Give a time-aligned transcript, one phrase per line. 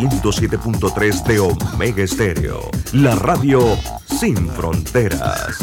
[0.00, 3.60] 107.3 de Omega Estéreo, la radio
[4.06, 5.58] sin fronteras.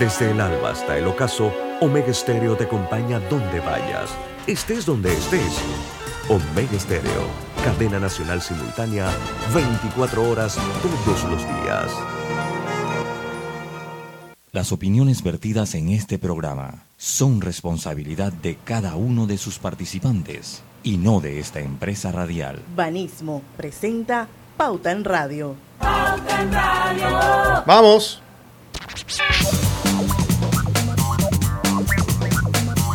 [0.00, 4.10] Desde el alba hasta el ocaso, Omega Estéreo te acompaña donde vayas,
[4.48, 5.60] estés donde estés.
[6.28, 7.28] Omega Estéreo,
[7.62, 9.08] cadena nacional simultánea,
[9.54, 11.92] 24 horas todos los días.
[14.50, 20.96] Las opiniones vertidas en este programa son responsabilidad de cada uno de sus participantes y
[20.96, 22.62] no de esta empresa radial.
[22.74, 25.54] Banismo presenta Pauta en Radio.
[25.78, 27.64] Pauta en Radio.
[27.66, 28.22] Vamos.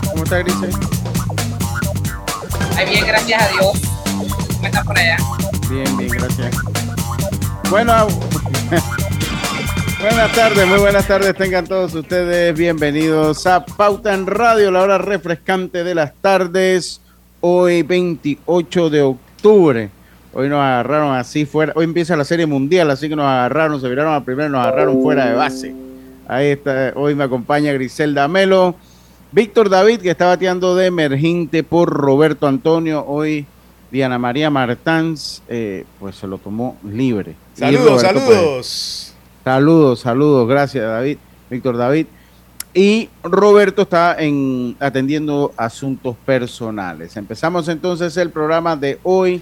[0.10, 0.70] ¿Cómo está Grise?
[2.76, 3.82] Ay, bien, gracias a Dios.
[4.56, 5.18] ¿Cómo estás por allá?
[5.70, 6.56] Bien, bien, gracias.
[7.70, 8.08] Bueno,
[10.02, 11.36] buenas tardes, muy buenas tardes.
[11.36, 17.02] Tengan todos ustedes bienvenidos a Pauta en Radio, la hora refrescante de las tardes.
[17.40, 19.90] Hoy 28 de octubre.
[20.34, 21.74] Hoy nos agarraron así fuera.
[21.76, 25.02] Hoy empieza la serie mundial, así que nos agarraron, se viraron a primero, nos agarraron
[25.02, 25.76] fuera de base.
[26.28, 28.76] Ahí está, hoy me acompaña Griselda Melo.
[29.32, 33.06] Víctor David, que está bateando de emergente por Roberto Antonio.
[33.06, 33.46] Hoy
[33.92, 37.36] Diana María Martans, eh, pues se lo tomó libre.
[37.54, 38.56] Saludos, Roberto, saludos.
[38.56, 39.11] Pues,
[39.44, 40.48] saludos, saludos.
[40.48, 41.18] Gracias, David.
[41.50, 42.08] Víctor David.
[42.74, 47.18] Y Roberto está en, atendiendo asuntos personales.
[47.18, 49.42] Empezamos entonces el programa de hoy.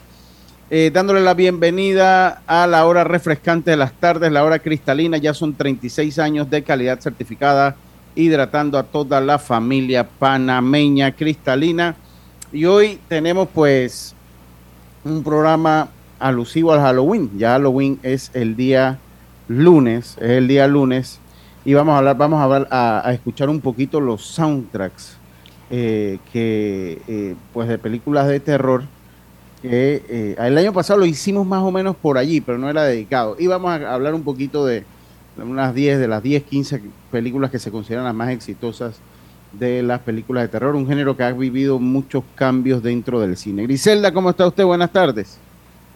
[0.71, 5.17] Eh, dándole la bienvenida a la hora refrescante de las tardes, la hora cristalina.
[5.17, 7.75] Ya son 36 años de calidad certificada
[8.15, 11.95] hidratando a toda la familia panameña cristalina.
[12.51, 14.15] Y hoy tenemos pues
[15.03, 15.89] un programa
[16.19, 17.29] alusivo al Halloween.
[17.37, 18.99] Ya Halloween es el día
[19.49, 21.19] lunes, es el día lunes.
[21.65, 25.17] Y vamos a hablar, vamos a, hablar, a, escuchar un poquito los soundtracks
[25.69, 28.83] eh, que eh, pues de películas de terror
[29.61, 32.83] que eh, el año pasado lo hicimos más o menos por allí, pero no era
[32.83, 33.35] dedicado.
[33.37, 34.85] Y vamos a hablar un poquito de,
[35.37, 38.99] unas 10, de las 10, 15 películas que se consideran las más exitosas
[39.51, 43.63] de las películas de terror, un género que ha vivido muchos cambios dentro del cine.
[43.63, 44.63] Griselda, ¿cómo está usted?
[44.63, 45.39] Buenas tardes.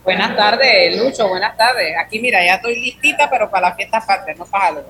[0.04, 1.96] Buenas tardes, Lucho, buenas tardes.
[1.98, 4.86] Aquí mira, ya estoy listita, pero para la fiesta aparte, no para algo.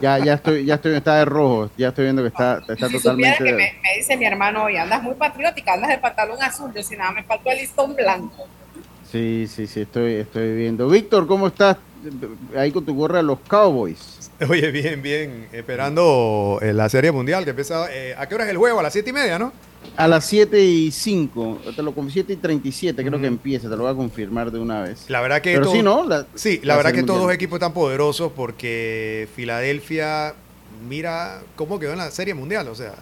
[0.00, 2.94] ya, ya estoy, ya estoy, está de rojo, ya estoy viendo que está, está si
[2.94, 3.44] totalmente.
[3.44, 6.82] Que me, me, dice mi hermano hoy, andas muy patriótica, andas de pantalón azul, yo
[6.82, 8.48] si nada, me faltó el listón blanco.
[9.10, 10.88] Sí, sí, sí, estoy, estoy viendo.
[10.88, 11.76] Víctor, ¿cómo estás?
[12.56, 14.30] Ahí con tu gorra de los Cowboys.
[14.48, 15.48] Oye, bien, bien.
[15.52, 17.86] Esperando eh, la Serie Mundial que empieza.
[17.90, 18.80] Eh, ¿A qué hora es el juego?
[18.80, 19.52] A las 7 y media, ¿no?
[19.96, 21.60] A las 7 y 5.
[21.76, 23.68] Te lo 7 y 37 creo que empieza.
[23.68, 25.04] Te lo voy a confirmar de una vez.
[25.08, 25.54] La verdad que.
[25.54, 26.06] Pero sí, ¿no?
[26.34, 30.34] sí, la, verdad que estos dos equipos están poderosos porque Filadelfia.
[30.88, 32.68] Mira cómo quedó en la Serie Mundial.
[32.68, 32.94] O sea.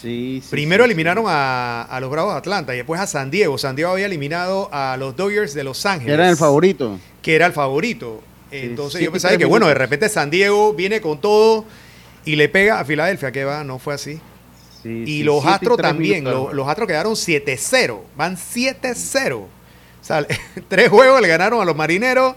[0.00, 3.56] Sí, Primero eliminaron A, a, los Bravos de Atlanta y después a San Diego.
[3.56, 6.14] San Diego había eliminado a los Dodgers de Los Ángeles.
[6.14, 8.22] Era el favorito que era el favorito.
[8.52, 11.64] Entonces yo pensaba que, bueno, de repente San Diego viene con todo
[12.24, 14.20] y le pega a Filadelfia, que va, no fue así.
[14.84, 19.34] y los Astros también, los, Astros quedaron 7-0, van 7-0.
[19.34, 19.48] O
[20.00, 20.24] sea,
[20.68, 22.36] tres juegos le ganaron a los Marineros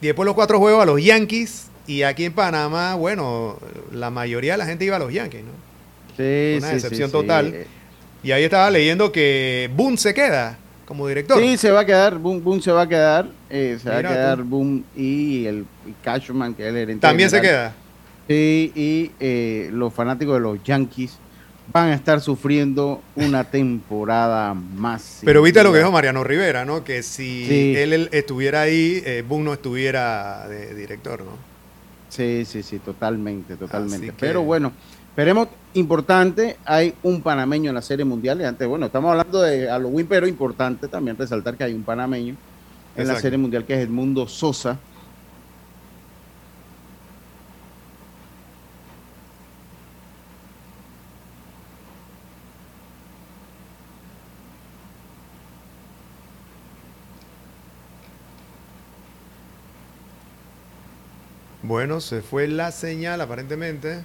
[0.00, 1.66] y después los cuatro juegos a los Yankees.
[1.88, 3.58] Y aquí en Panamá, bueno,
[3.90, 5.67] la mayoría de la gente iba a los Yankees, ¿no?
[6.18, 7.64] Sí, Una decepción total.
[8.22, 11.38] Y ahí estaba leyendo que Boone se queda como director.
[11.38, 14.02] Sí, se va a quedar, Boom, Boom se va a quedar, eh, se va a
[14.02, 15.66] quedar Boom y el
[16.02, 17.02] Cashman, que es el gerente.
[17.02, 17.74] También se queda.
[18.26, 21.18] Sí, y eh, los fanáticos de los Yankees
[21.72, 25.20] van a estar sufriendo una temporada más.
[25.24, 26.82] Pero viste lo que dijo Mariano Rivera, ¿no?
[26.82, 31.32] Que si él, estuviera ahí, eh, Boom no estuviera de director, ¿no?
[32.08, 34.14] Sí, sí, sí, totalmente, totalmente.
[34.18, 34.72] Pero bueno,
[35.18, 38.40] Esperemos, importante, hay un panameño en la Serie Mundial.
[38.40, 42.36] Y antes, bueno, estamos hablando de Halloween, pero importante también resaltar que hay un panameño
[42.94, 44.78] en la Serie Mundial que es Edmundo Sosa.
[61.64, 64.04] Bueno, se fue la señal aparentemente.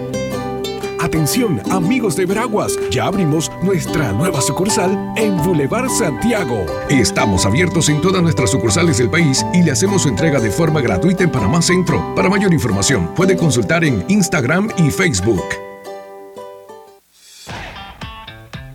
[1.11, 6.65] Atención, amigos de Veraguas, ya abrimos nuestra nueva sucursal en Boulevard Santiago.
[6.89, 10.79] Estamos abiertos en todas nuestras sucursales del país y le hacemos su entrega de forma
[10.79, 12.15] gratuita en Panamá Centro.
[12.15, 15.43] Para mayor información, puede consultar en Instagram y Facebook.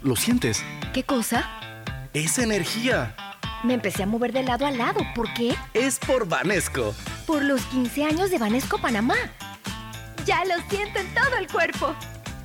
[0.03, 0.63] ¿Lo sientes?
[0.93, 1.49] ¿Qué cosa?
[2.13, 3.17] Es energía.
[3.65, 5.01] Me empecé a mover de lado a lado.
[5.15, 5.55] ¿Por qué?
[5.73, 6.95] Es por Vanesco.
[7.27, 9.17] Por los 15 años de Vanesco Panamá.
[10.27, 11.95] Ya lo siento en todo el cuerpo.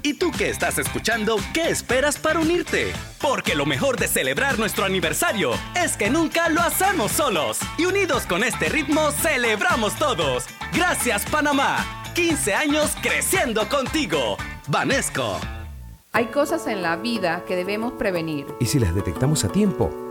[0.03, 2.91] ¿Y tú que estás escuchando, qué esperas para unirte?
[3.21, 7.59] Porque lo mejor de celebrar nuestro aniversario es que nunca lo hacemos solos.
[7.77, 10.45] Y unidos con este ritmo, celebramos todos.
[10.73, 12.03] Gracias Panamá.
[12.15, 14.37] 15 años creciendo contigo.
[14.67, 15.39] Vanesco.
[16.13, 18.47] Hay cosas en la vida que debemos prevenir.
[18.59, 20.10] Y si las detectamos a tiempo,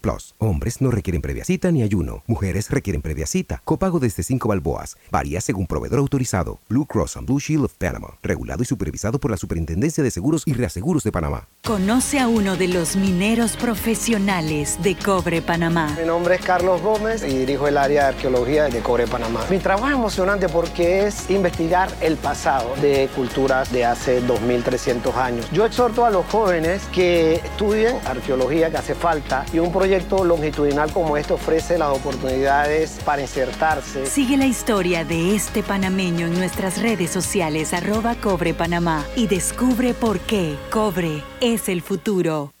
[0.00, 0.36] Plus.
[0.38, 2.22] Hombres no requieren previa cita ni ayuno.
[2.28, 3.60] Mujeres requieren previa cita.
[3.64, 4.96] Copago desde 5 balboas.
[5.10, 6.60] Varía según proveedor autorizado.
[6.68, 8.18] Blue Cross and Blue Shield of Panama.
[8.22, 11.48] Regulado y supervisado por la Superintendencia de Seguros y Reaseguros de Panamá.
[11.64, 15.96] Conoce a uno de los mineros profesionales de Cobre Panamá.
[15.98, 19.40] Mi nombre es Carlos Gómez y dirijo el área de arqueología de Cobre Panamá.
[19.50, 25.50] Mi trabajo es emocionante porque es investigar el pasado de culturas de hace 2300 años.
[25.50, 30.92] Yo exhorto a los jóvenes que estudien arqueología que hace falta y un proyecto longitudinal
[30.92, 34.06] como este ofrece las oportunidades para insertarse.
[34.06, 39.94] Sigue la historia de este panameño en nuestras redes sociales arroba Cobre Panamá y descubre
[39.94, 42.52] por qué Cobre es el futuro.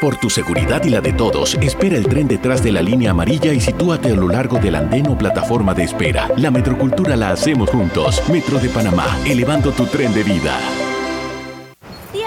[0.00, 3.54] Por tu seguridad y la de todos, espera el tren detrás de la línea amarilla
[3.54, 6.28] y sitúate a lo largo del andén o plataforma de espera.
[6.36, 8.22] La metrocultura la hacemos juntos.
[8.28, 10.58] Metro de Panamá, elevando tu tren de vida.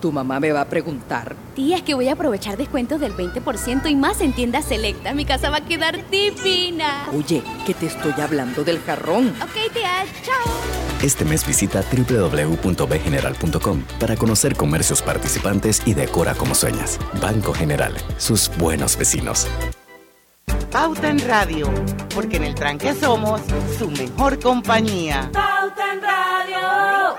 [0.00, 1.34] Tu mamá me va a preguntar.
[1.54, 5.14] Tía, es que voy a aprovechar descuentos del 20% y más en tiendas selectas.
[5.14, 7.08] Mi casa va a quedar divina.
[7.12, 9.34] Oye, que te estoy hablando del jarrón.
[9.42, 10.52] Ok, tía, chao.
[11.02, 16.98] Este mes visita www.bgeneral.com para conocer comercios participantes y decora como sueñas.
[17.20, 19.46] Banco General, sus buenos vecinos.
[20.70, 21.70] Pauta en Radio,
[22.14, 23.40] porque en el tranque somos
[23.78, 25.30] su mejor compañía.
[25.32, 27.16] Pauta en Radio.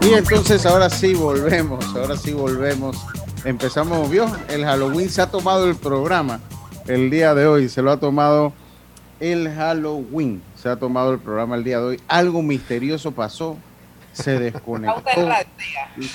[0.00, 2.96] Y entonces ahora sí volvemos, ahora sí volvemos.
[3.44, 6.40] Empezamos, vio, el Halloween se ha tomado el programa
[6.86, 8.52] el día de hoy, se lo ha tomado
[9.20, 12.00] el Halloween, se ha tomado el programa el día de hoy.
[12.06, 13.58] Algo misterioso pasó,
[14.12, 15.02] se desconectó.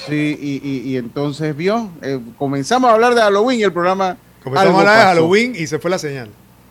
[0.07, 4.17] Sí, y, y, entonces vio, eh, comenzamos a hablar de Halloween y el programa.
[4.43, 6.29] Comenzamos a hablar de Halloween y se fue la señal.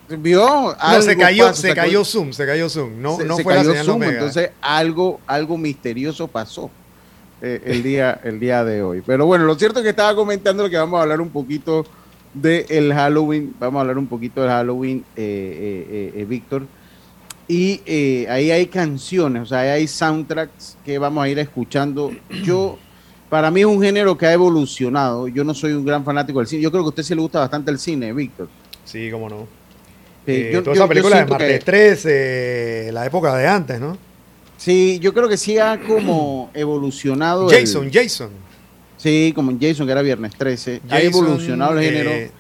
[0.09, 0.75] ¿Vio?
[0.77, 3.01] No, se cayó, se cayó Zoom, se cayó Zoom.
[3.01, 4.13] No, se, no se fue cayó la señal Zoom, Omega.
[4.13, 6.71] entonces algo, algo misterioso pasó
[7.43, 9.03] eh, el, día, el día de hoy.
[9.05, 11.85] Pero bueno, lo cierto es que estaba comentando que vamos a hablar un poquito
[12.33, 16.63] del el Halloween, vamos a hablar un poquito del Halloween, eh, eh, eh, Víctor.
[17.49, 22.11] Y eh, ahí hay canciones, o sea, ahí hay soundtracks que vamos a ir escuchando.
[22.45, 22.79] Yo,
[23.29, 25.29] para mí es un género que ha evolucionado.
[25.29, 26.63] Yo no soy un gran fanático del cine.
[26.63, 28.49] Yo creo que a usted sí le gusta bastante el cine, Víctor.
[28.85, 29.41] Sí, cómo no.
[30.27, 33.47] Eh, Eh, yo- toda yo- esa película de siento que- Martes 13, la época de
[33.49, 33.99] antes, ¿no?
[34.63, 37.51] Sí, yo creo que sí ha como evolucionado.
[37.51, 38.31] el- Jason, Jason.
[38.97, 40.81] Sí, como en Jason, que era viernes 13.
[40.89, 42.11] ha Jason, evolucionado el género.
[42.13, 42.31] eh,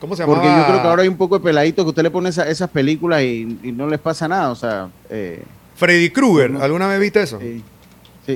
[0.00, 0.34] ¿Cómo se llama?
[0.34, 2.70] Porque yo creo que ahora hay un poco de peladito que usted le pone esas
[2.70, 4.52] películas y, no les pasa nada.
[4.52, 5.42] O sea, eh,
[5.74, 7.40] Freddy Krueger, ¿alguna vez viste eso?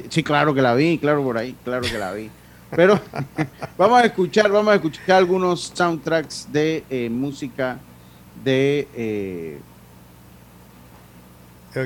[0.08, 2.28] Sí, claro que la vi, claro por ahí, claro que la vi.
[2.74, 2.98] Pero
[3.78, 7.78] vamos a escuchar, vamos a escuchar algunos soundtracks de eh, música
[8.42, 9.60] de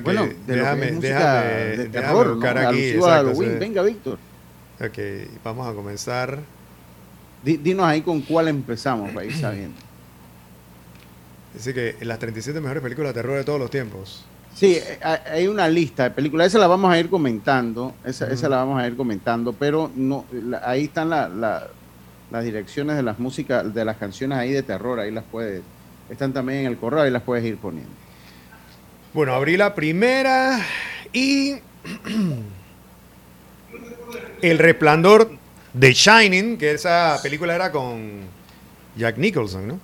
[0.02, 2.94] bueno, déjame, déjame, de terror, buscar aquí.
[3.58, 4.18] Venga, Víctor.
[4.80, 4.98] Ok,
[5.44, 6.40] vamos a comenzar.
[7.42, 9.76] dinos ahí con cuál empezamos para ir sabiendo.
[11.54, 14.24] Dice que las 37 mejores películas de terror de todos los tiempos.
[14.54, 18.48] Sí, eh, hay una lista de películas, esa la vamos a ir comentando, esa, esa
[18.48, 20.24] la vamos a ir comentando, pero no,
[20.64, 25.24] ahí están las direcciones de las músicas, de las canciones ahí de terror, ahí las
[25.24, 25.62] puedes,
[26.08, 27.92] están también en el correo, ahí las puedes ir poniendo.
[29.16, 30.60] Bueno, abrí la primera
[31.10, 31.54] y
[34.42, 35.30] El Resplandor
[35.72, 38.20] de Shining, que esa película era con
[38.94, 39.80] Jack Nicholson, ¿no?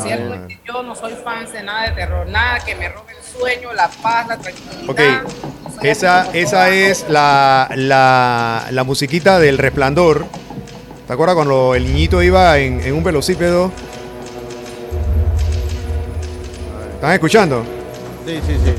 [0.00, 0.48] cierto ah.
[0.64, 3.88] yo no soy fan de nada de terror, nada que me robe el sueño, la
[3.88, 5.24] paz, la tranquilidad.
[5.24, 10.24] Ok, esa, esa es la, la, la, musiquita del resplandor.
[11.08, 13.72] ¿Te acuerdas cuando el niñito iba en, en un velocípedo?
[17.02, 17.64] ¿Están escuchando?
[18.24, 18.74] Sí, sí, sí.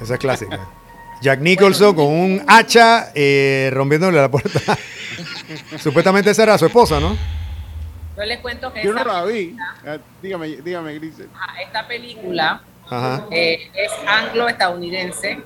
[0.00, 0.58] Esa es clásica.
[1.20, 4.78] Jack Nicholson con un hacha eh, rompiéndole la puerta.
[5.78, 7.41] Supuestamente esa era su esposa, ¿no?
[8.16, 8.84] Yo les cuento que.
[8.84, 9.56] Yo no la vi.
[9.86, 11.28] Ah, dígame, dígame, Grisel.
[11.64, 12.62] Esta película
[13.30, 15.42] eh, es anglo-estadounidense.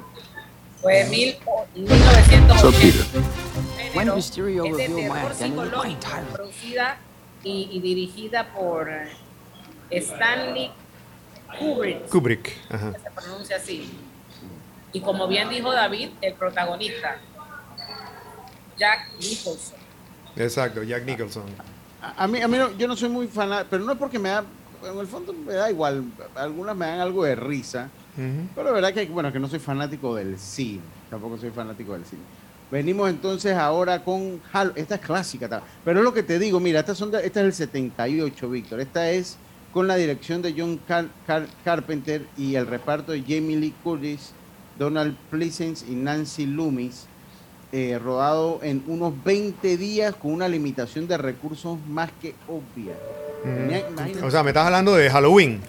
[0.81, 3.05] Fue en 1980.
[3.95, 6.99] When Mysterio es de terror psicológico, producida
[7.43, 8.91] y, y, dirigida por
[9.91, 10.71] Stanley
[11.59, 12.09] Kubrick.
[12.09, 12.93] Kubrick, Ajá.
[12.93, 13.91] Se pronuncia así.
[14.93, 17.19] Y como bien dijo David, el protagonista,
[18.77, 19.79] Jack Nicholson.
[20.37, 21.45] Exacto, Jack Nicholson.
[22.01, 24.45] A, mí, a mí yo no soy muy fan, pero no es porque me da,
[24.85, 27.89] en el fondo me da igual, algunas me dan algo de risa,
[28.55, 32.05] pero la verdad que, bueno, que no soy fanático del cine, tampoco soy fanático del
[32.05, 32.23] cine.
[32.71, 34.41] Venimos entonces ahora con
[34.75, 37.53] esta es clásica, pero es lo que te digo, mira, esta, son esta es el
[37.53, 39.39] 78, Víctor, esta es
[39.73, 40.81] con la dirección de John
[41.65, 44.33] Carpenter y el reparto de Jamie Lee Curtis,
[44.79, 47.07] Donald Pleasence y Nancy Loomis,
[47.73, 52.95] eh, rodado en unos 20 días con una limitación de recursos más que obvia.
[54.23, 55.61] o sea, me estás hablando de Halloween.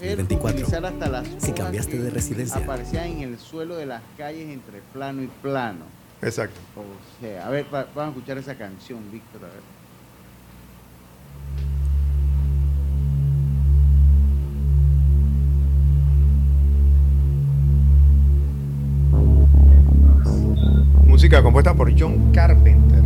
[0.00, 0.86] 24.
[0.86, 2.58] Hasta las si cambiaste de residencia.
[2.58, 5.84] Aparecía en el suelo de las calles entre plano y plano.
[6.20, 6.58] Exacto.
[6.76, 9.81] O sea, a ver, vamos a escuchar esa canción, Víctor, a ver.
[21.40, 23.01] Compuesta por John Carpenter.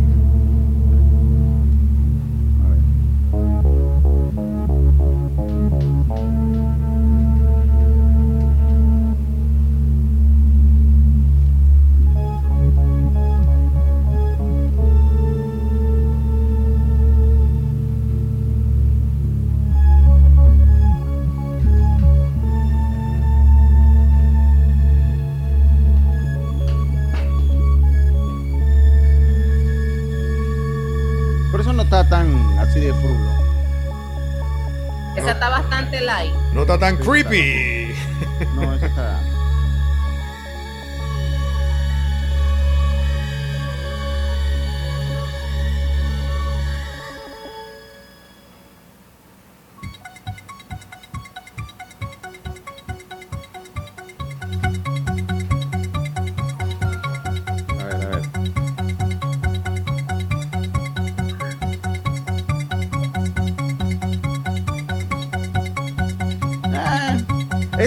[36.79, 37.66] Tan creepy.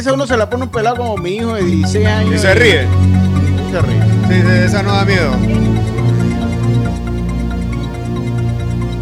[0.00, 2.34] Esa uno se la pone un pelado como mi hijo de 16 años.
[2.36, 2.88] Y se ríe.
[3.70, 4.02] se ríe.
[4.28, 5.36] Sí, esa no da miedo.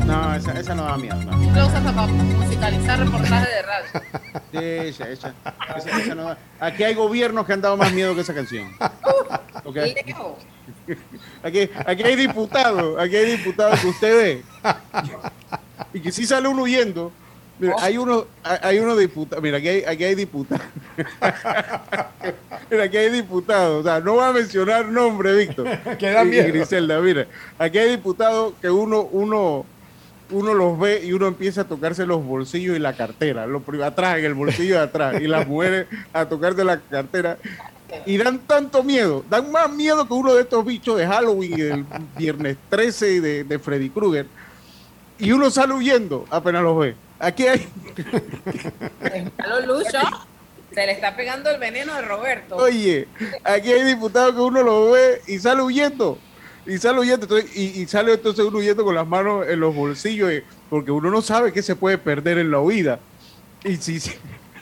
[0.05, 1.15] No, esa, esa no da miedo.
[1.23, 1.53] No.
[1.53, 4.19] Lo usas para musicalizar reportajes de radio.
[4.51, 5.35] Sí, esa, esa,
[5.77, 6.39] esa, no da.
[6.59, 8.69] Aquí hay gobiernos que han dado más miedo que esa canción.
[9.65, 9.95] Okay.
[11.43, 14.43] Aquí, aquí hay diputados, aquí hay diputados que usted ve.
[15.93, 17.13] Y que si sale uno huyendo.
[17.59, 19.43] Mira, hay uno, hay uno diputado.
[19.43, 20.65] Mira, aquí hay, aquí hay diputados.
[22.71, 25.67] mira, aquí hay diputados, o sea, no va a mencionar nombre, Víctor.
[25.99, 26.49] Queda miedo.
[26.49, 27.27] Griselda, mira,
[27.59, 29.65] aquí hay diputados que uno, uno,
[30.31, 34.19] uno los ve y uno empieza a tocarse los bolsillos y la cartera, lo atrás,
[34.19, 37.39] en el bolsillo de atrás, y las mujeres a tocarse la cartera.
[38.05, 41.63] Y dan tanto miedo, dan más miedo que uno de estos bichos de Halloween y
[41.63, 41.87] del
[42.19, 44.27] viernes 13 de, de Freddy Krueger.
[45.19, 46.95] Y uno sale huyendo apenas los ve.
[47.19, 47.69] Aquí hay.
[49.67, 49.99] Lucho,
[50.73, 52.57] se le está pegando el veneno de Roberto.
[52.57, 53.09] Oye,
[53.45, 56.19] aquí hay diputados que uno lo ve y sale huyendo.
[56.67, 57.25] Y sale huyendo.
[57.25, 60.31] entonces- y, sale entonces uno huyendo con las manos en los bolsillos.
[60.31, 63.01] eh, porque uno no sabe qué se puede perder en la huida.
[63.65, 64.13] Y si, si-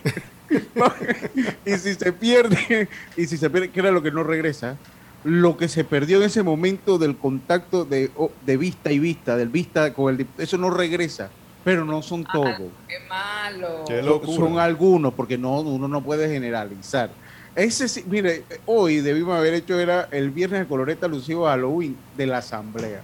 [1.66, 4.76] y si se pierde, y si se pierde, ¿qué era lo que no regresa?
[5.24, 8.10] Lo que se perdió en ese momento del contacto de,
[8.56, 11.30] vista y vista, del vista con el eso no regresa,
[11.66, 12.70] pero no son todos.
[12.86, 13.84] Qué malo.
[14.24, 17.10] Son- Son algunos, porque no, uno no puede generalizar.
[17.56, 21.96] Ese sí, mire, hoy debimos haber hecho era el viernes de coloreta alusivo a Halloween
[22.16, 23.00] de la asamblea.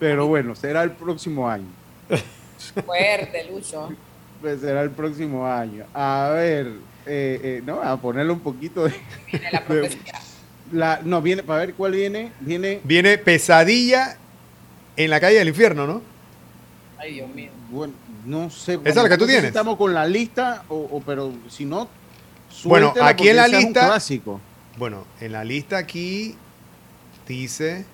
[0.00, 1.68] Pero bueno, será el próximo año.
[2.84, 3.92] Fuerte, Lucho.
[4.40, 5.84] Pues será el próximo año.
[5.94, 6.66] A ver,
[7.06, 8.94] eh, eh, no, a ponerle un poquito de.
[9.68, 9.96] de-
[10.72, 12.32] la, no, viene, para ver cuál viene.
[12.40, 12.80] Viene.
[12.82, 14.16] Viene pesadilla
[14.96, 16.02] en la calle del infierno, ¿no?
[16.98, 17.50] Ay, Dios mío.
[17.72, 17.94] Bueno,
[18.26, 18.74] no sé.
[18.84, 19.44] ¿Esa es la que tú tienes?
[19.46, 21.88] Estamos con la lista, o, o- pero si no.
[22.64, 23.86] Bueno, aquí en la lista.
[23.86, 24.40] clásico.
[24.76, 26.36] Bueno, en la lista aquí
[27.26, 27.84] dice.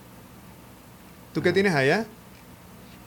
[1.33, 2.07] ¿Tú qué tienes allá?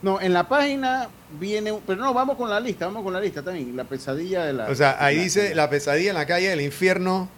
[0.00, 1.74] No, en la página viene.
[1.86, 3.76] Pero no, vamos con la lista, vamos con la lista también.
[3.76, 4.68] La pesadilla de la.
[4.70, 7.28] O sea, ahí la- dice La pesadilla en la calle del infierno,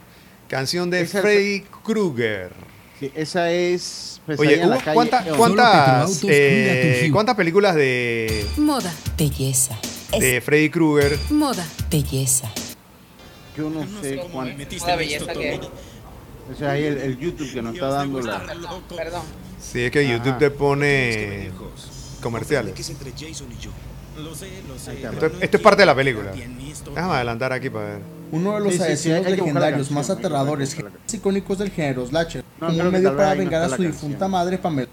[0.49, 2.53] canción de Freddy Krueger.
[3.01, 4.14] Sí, esa es.
[4.27, 5.37] Pesadilla Oye, en la hubo- calle ¿cuánta- Elm.
[5.37, 8.93] ¿cuántas, eh, ¿cuántas películas de, Moda.
[9.19, 9.79] Belleza.
[10.19, 11.19] de Freddy Krueger?
[11.31, 11.67] Moda.
[11.91, 12.51] Belleza.
[13.57, 14.65] Yo no sé cuánto.
[14.87, 15.61] La belleza que.
[16.53, 18.43] O sea, ahí el, el YouTube que nos está dando la.
[18.97, 19.23] Perdón.
[19.61, 21.51] Sí, es que YouTube te pone
[22.21, 22.79] comerciales.
[22.79, 22.93] Esto,
[25.41, 26.33] esto es parte de la película.
[26.33, 28.01] Déjame adelantar aquí para ver.
[28.35, 31.15] Uno de los Sí, sí, sí, asesinos buscar la legendarios más canción, que aterradores más
[31.15, 34.09] icónicos del género slasher, No, como un medio para ahí no vengar a su difunta
[34.11, 34.31] canción.
[34.31, 34.89] madre Pamela.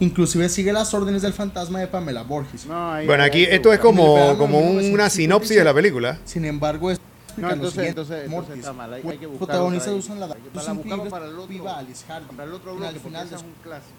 [0.00, 2.66] Inclusive sigue las órdenes del fantasma de Pamela Borges.
[2.66, 6.18] Bueno, aquí esto es como, como una sinopsis de la película.
[6.24, 6.98] Sin embargo, es
[7.36, 8.92] No, entonces, entonces, entonces Mortis, está mal.
[8.94, 12.26] Hay, hay que los buscar protagonistas usan la buscamos para el otro, viva Alice Hardy.
[12.34, 13.92] para el otro bloque, porque final es un clásico.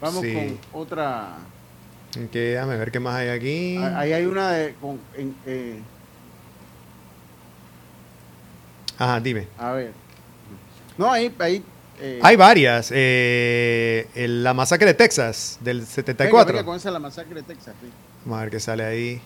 [0.00, 0.34] Vamos Sí.
[0.72, 1.36] con otra.
[2.30, 3.76] Que déjame ver qué más hay aquí.
[3.78, 4.74] Ahí hay una de.
[4.80, 5.80] Con, en, eh,
[8.98, 9.46] Ajá, dime.
[9.58, 9.92] a ver.
[10.96, 11.32] No, ahí.
[11.38, 11.62] ahí
[12.00, 12.90] eh, Hay varias.
[12.94, 16.52] eh, el- la masacre de Texas del venga, 74.
[16.54, 17.74] venga con esa la masacre de Texas.
[17.80, 17.88] sí.
[18.24, 19.20] Vamos a ver qué sale ahí.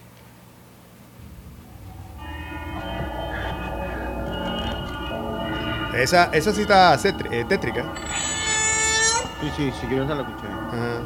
[5.95, 7.85] Esa, esa sí está cetri- eh, tétrica.
[9.41, 10.47] Sí, sí, sí, quiero esa la escuché.
[10.47, 11.01] Ajá.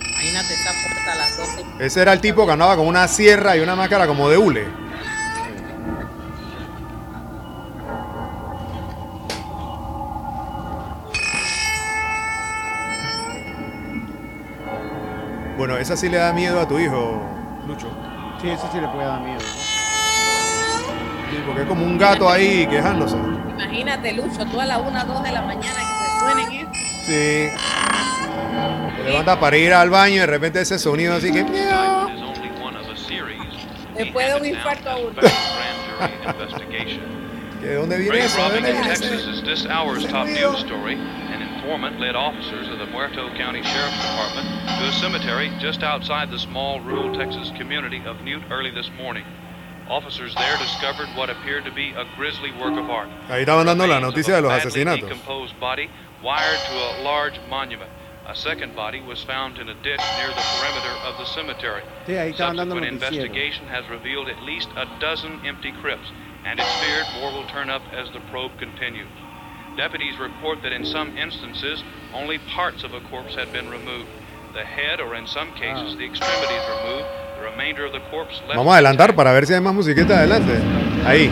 [0.00, 1.64] Imagínate esta puerta a las 12.
[1.78, 4.66] Ese era el tipo que andaba con una sierra y una máscara como de hule.
[15.66, 17.22] Bueno, esa sí le da miedo a tu hijo,
[17.66, 17.88] Lucho.
[18.38, 19.40] Sí, ese sí le puede dar miedo.
[19.40, 23.16] Sí, porque es como un gato ahí quejándose.
[23.16, 26.70] Imagínate, Lucho, tú a las 1, 2 de la mañana que se suenen eso.
[27.06, 27.48] Sí.
[28.94, 31.46] Se levanta para ir al baño y de repente ese sonido así que.
[33.94, 35.14] Después de un infarto a uno.
[37.58, 38.36] ¿Que ¿De dónde viene eso?
[38.36, 39.04] ¿De robbing dónde viene eso?
[43.56, 44.63] is
[44.94, 45.46] this hour's top news story.
[45.46, 46.30] An informant led officers of the Muerto County Sheriff's Department to a cemetery just outside
[46.30, 49.24] the small rural Texas community of Newt early this morning.
[49.88, 53.08] Officers there discovered what appeared to be a grisly work of art.
[53.28, 55.08] Ahí estaban dando la Remains of noticia a de los badly asesinatos.
[55.08, 55.90] decomposed body
[56.22, 57.90] wired to a large monument.
[58.26, 61.82] A second body was found in a ditch near the perimeter of the cemetery.
[62.06, 63.24] Sí, ahí estaban dando Subsequent noticiero.
[63.28, 66.08] investigation has revealed at least a dozen empty crypts,
[66.46, 69.12] and it's feared more will turn up as the probe continues.
[69.76, 71.82] Deputies report that in some instances,
[72.14, 74.08] only parts of a corpse had been removed.
[74.54, 77.08] The head, or in some cases, the extremities removed.
[77.38, 78.54] The remainder of the corpse left.
[78.54, 80.62] Vamos a adelantar para ver si hay más musiquita adelante.
[81.04, 81.28] Ahí.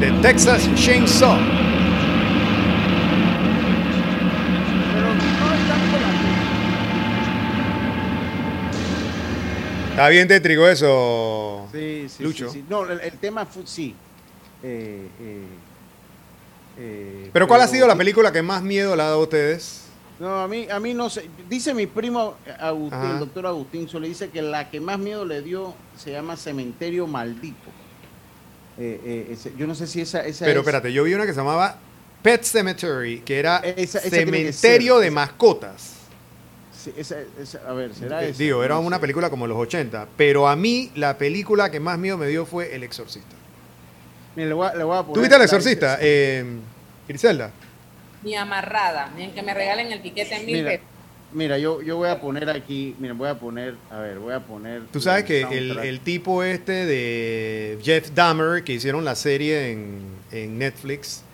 [0.00, 1.63] The Texas Chainsaw.
[9.94, 11.68] Está bien tétrico eso.
[11.70, 12.50] Sí, sí, Lucho.
[12.50, 12.64] sí.
[12.68, 13.94] No, el, el tema fue, sí.
[14.60, 15.44] Eh, eh,
[16.76, 19.82] Eh, pero ¿cuál ha sido la película que más miedo le ha dado a ustedes?
[20.18, 21.30] No, a mí, a mí no sé.
[21.48, 25.42] Dice mi primo Agustín, el doctor Agustín le dice que la que más miedo le
[25.42, 27.70] dio se llama Cementerio Maldito.
[29.56, 31.78] Yo no sé si esa, esa Pero espérate, yo vi una que se llamaba
[32.20, 35.93] Pet Cemetery, que era Cementerio de Mascotas.
[37.66, 38.38] A ver, será esa?
[38.38, 42.18] Digo, era una película como los 80, pero a mí la película que más miedo
[42.18, 43.36] me dio fue El Exorcista.
[44.36, 46.44] Mira, le voy a, le voy a ¿Tú viste El Exorcista, eh,
[47.08, 47.50] Griselda?
[48.22, 50.94] Ni amarrada, ni que me regalen el piquete en mil pesos.
[51.34, 54.40] Mira, yo, yo voy a poner aquí, mira, voy a poner, a ver, voy a
[54.40, 54.82] poner...
[54.92, 61.24] Tú sabes que el, tipo este de Jeff Dahmer, que hicieron la serie en, Netflix,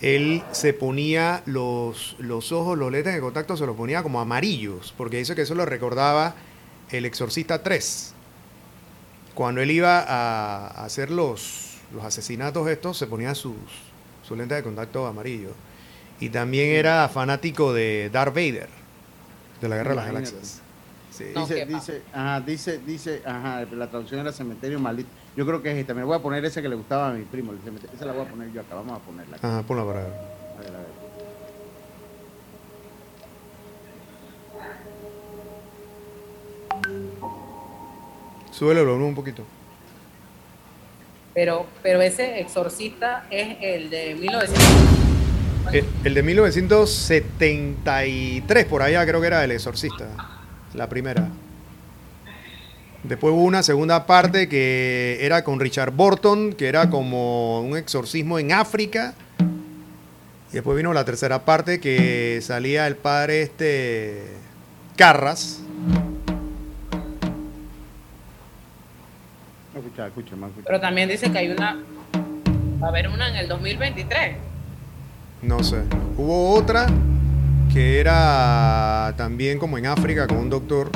[0.00, 4.92] él se ponía los, los ojos, los lentes de contacto, se los ponía como amarillos,
[4.96, 6.34] porque dice que eso lo recordaba
[6.90, 8.14] el Exorcista 3.
[9.34, 13.54] Cuando él iba a hacer los, los asesinatos estos, se ponía sus,
[14.26, 15.52] sus lentes de contacto amarillos.
[16.20, 18.68] Y también era fanático de Darth Vader
[19.60, 20.62] de la Guerra de las Galaxias.
[21.18, 25.08] dice, dice, ajá, dice, dice, ajá, la traducción era cementerio maldito.
[25.36, 25.94] Yo creo que es esta.
[25.94, 27.52] Me voy a poner esa que le gustaba a mi primo.
[27.94, 28.76] Esa la voy a poner yo acá.
[28.76, 29.36] Vamos a ponerla.
[29.42, 30.12] Ajá, ponla para ver.
[30.12, 31.04] A ver, a ver.
[38.52, 39.42] Súbelo un poquito.
[41.34, 44.64] Pero, pero ese exorcista es el de 1900.
[45.72, 50.06] Eh, el, de 1973, por allá creo que era El Exorcista,
[50.74, 51.28] la primera.
[53.04, 58.38] Después hubo una segunda parte que era con Richard Burton, que era como un exorcismo
[58.38, 59.12] en África.
[60.50, 64.22] Y después vino la tercera parte que salía el padre este
[64.96, 65.60] Carras.
[70.64, 71.76] Pero también dice que hay una,
[72.82, 74.36] va a haber una en el 2023.
[75.42, 75.82] No sé.
[76.16, 76.86] Hubo otra
[77.70, 80.90] que era también como en África con un doctor.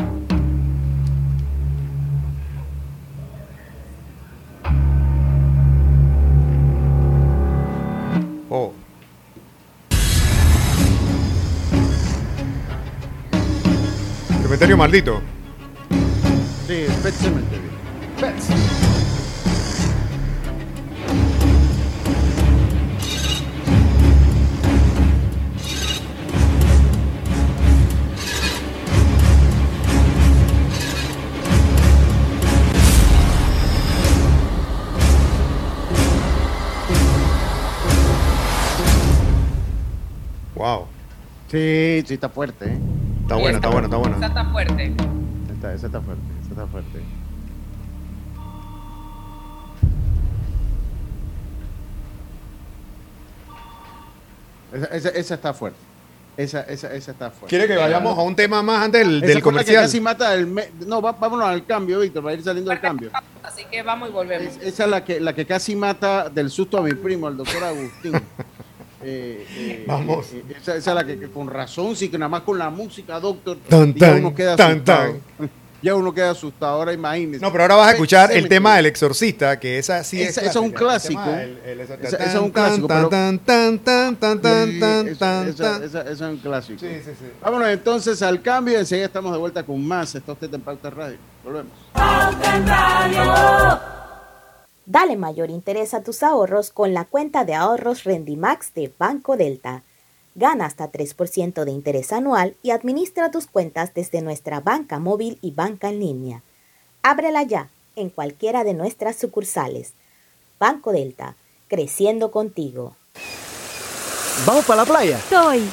[8.50, 8.72] Oh.
[14.42, 15.20] Cementerio maldito.
[16.66, 17.68] Sí, Pet Cemetery.
[40.58, 40.98] Pets.
[41.50, 42.66] Sí, sí, está fuerte.
[42.66, 42.78] ¿eh?
[43.22, 44.16] Está buena, está buena, está buena.
[44.16, 44.92] Esa está fuerte.
[45.58, 47.02] Esa, está fuerte, esa está fuerte.
[54.72, 55.78] Esa, esa, está fuerte.
[56.36, 57.48] Esa, esa, esa está fuerte.
[57.48, 59.84] ¿Quiere que vayamos a un tema más antes del, del comercial?
[59.84, 60.54] casi mata el
[60.86, 63.10] no, vámonos al cambio, Víctor, para ir saliendo del cambio.
[63.42, 64.56] Así que vamos y volvemos.
[64.58, 67.64] esa es la que, la que casi mata del susto a mi primo, al doctor
[67.64, 68.12] Agustín.
[69.02, 70.26] Eh, eh, Vamos.
[70.32, 73.58] Eh, esa, es la que, con razón, sí, que nada más con la música, doctor,
[73.94, 75.16] ya uno queda asustado.
[75.80, 77.40] Ya uno queda asustado, ahora imagínese.
[77.40, 80.36] No, pero ahora vas a escuchar el tema del exorcista, que esa sí es.
[80.36, 81.22] Esa es un clásico.
[81.22, 82.88] Esa es un clásico.
[82.92, 83.12] Esa
[86.02, 86.80] es un clásico.
[86.80, 87.26] Sí, sí, sí.
[87.40, 90.12] Vámonos entonces al cambio y enseguida estamos de vuelta con más.
[90.16, 91.18] Está usted en Pauta Radio.
[91.44, 91.70] Volvemos.
[91.92, 94.07] Pauta Radio.
[94.88, 99.82] Dale mayor interés a tus ahorros con la cuenta de ahorros Rendimax de Banco Delta.
[100.34, 105.50] Gana hasta 3% de interés anual y administra tus cuentas desde nuestra banca móvil y
[105.50, 106.42] banca en línea.
[107.02, 109.92] Ábrela ya en cualquiera de nuestras sucursales.
[110.58, 111.36] Banco Delta,
[111.68, 112.96] creciendo contigo.
[114.46, 115.20] ¿Vamos para la playa?
[115.28, 115.68] Soy.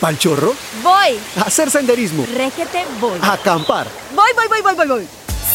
[0.00, 0.52] ¿Pal chorro?
[0.82, 1.20] Voy.
[1.36, 2.26] A hacer senderismo.
[2.34, 3.20] Régete, voy.
[3.22, 3.86] A acampar.
[4.12, 5.25] Voy, voy, voy, voy, voy, voy.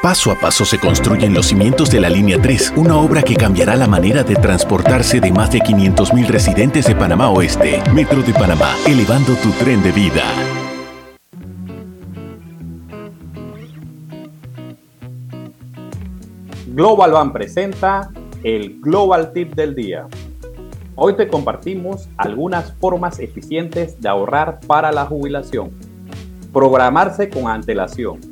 [0.00, 3.74] Paso a paso se construyen los cimientos de la Línea 3, una obra que cambiará
[3.74, 7.82] la manera de transportarse de más de 500.000 residentes de Panamá Oeste.
[7.92, 10.22] Metro de Panamá, elevando tu tren de vida.
[16.68, 18.12] Global Van presenta
[18.44, 20.06] el Global Tip del Día.
[20.94, 25.72] Hoy te compartimos algunas formas eficientes de ahorrar para la jubilación.
[26.52, 28.27] Programarse con antelación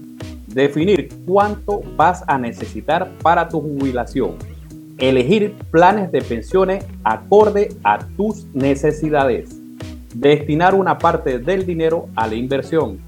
[0.56, 4.36] Definir cuánto vas a necesitar para tu jubilación.
[4.96, 9.60] Elegir planes de pensiones acorde a tus necesidades.
[10.14, 12.98] Destinar una parte del dinero a la inversión.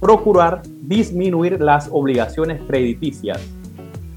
[0.00, 3.40] Procurar disminuir las obligaciones crediticias.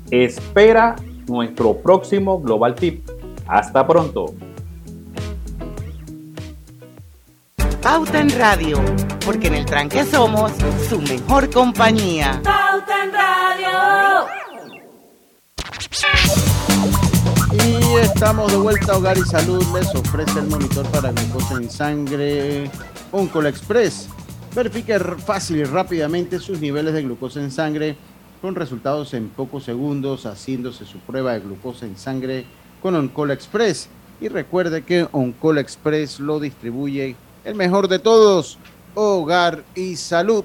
[0.10, 0.96] Espera
[1.28, 3.08] nuestro próximo Global Tip.
[3.46, 4.34] Hasta pronto.
[7.84, 8.82] Pauta en Radio,
[9.26, 10.54] porque en el tranque somos
[10.88, 12.40] su mejor compañía.
[12.42, 14.26] Pauta en Radio.
[17.52, 19.62] Y estamos de vuelta a Hogar y Salud.
[19.76, 22.72] Les ofrece el monitor para glucosa en sangre
[23.12, 24.08] Oncol Express.
[24.56, 27.98] Verifique fácil y rápidamente sus niveles de glucosa en sangre
[28.42, 32.46] con resultados en pocos segundos haciéndose su prueba de glucosa en sangre
[32.82, 33.90] con Oncol Express.
[34.22, 38.58] Y recuerde que Oncol Express lo distribuye el mejor de todos,
[38.96, 40.44] hogar y salud.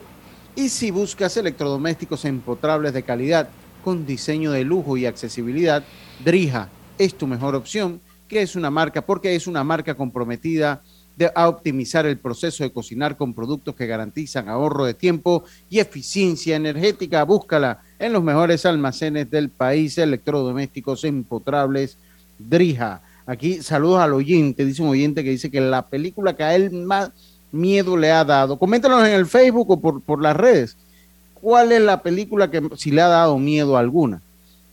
[0.57, 3.49] Y si buscas electrodomésticos empotrables de calidad,
[3.85, 5.85] con diseño de lujo y accesibilidad,
[6.25, 10.83] Drija es tu mejor opción, que es una marca, porque es una marca comprometida
[11.35, 16.57] a optimizar el proceso de cocinar con productos que garantizan ahorro de tiempo y eficiencia
[16.57, 17.25] energética.
[17.25, 21.97] Búscala en los mejores almacenes del país, electrodomésticos empotrables,
[22.39, 23.03] Drija.
[23.29, 26.71] Aquí saludos al oyente, dice un oyente que dice que la película que a él
[26.71, 27.11] más
[27.53, 30.79] miedo le ha dado, coméntanos en el Facebook o por, por las redes,
[31.35, 34.23] ¿cuál es la película que si le ha dado miedo alguna?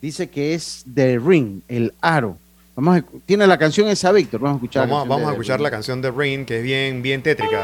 [0.02, 2.38] Dice que es The Ring, el aro.
[2.78, 4.88] Vamos tiene la canción esa, Víctor, vamos a escuchar.
[4.88, 7.62] Vamos, vamos a escuchar la canción de Ring, que es bien, bien tétrica.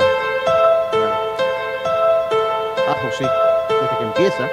[2.86, 3.24] Ah, pues sí,
[3.70, 4.50] desde que empieza.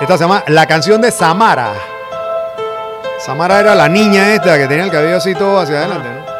[0.00, 1.95] Esta se llama La canción de Samara.
[3.18, 6.35] Samara era la niña esta que tenía el cabello así todo hacia adelante, ¿no?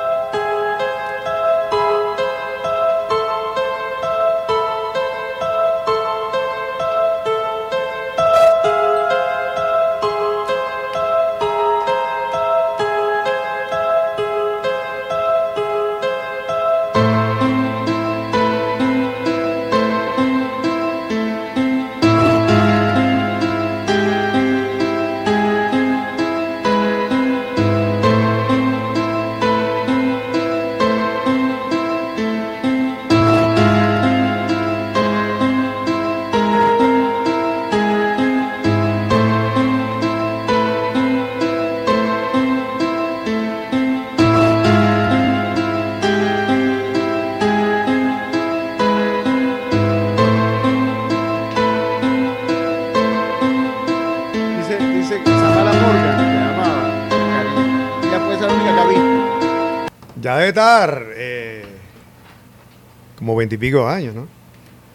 [63.49, 64.27] Veintipico años, ¿no?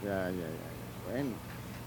[0.03, 1.11] Ya, ya, ya.
[1.11, 1.29] Bueno.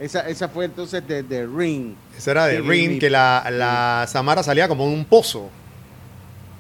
[0.00, 1.94] Esa, esa fue entonces de The Ring.
[2.16, 5.50] Esa era de Ring, que la, la Samara salía como un pozo.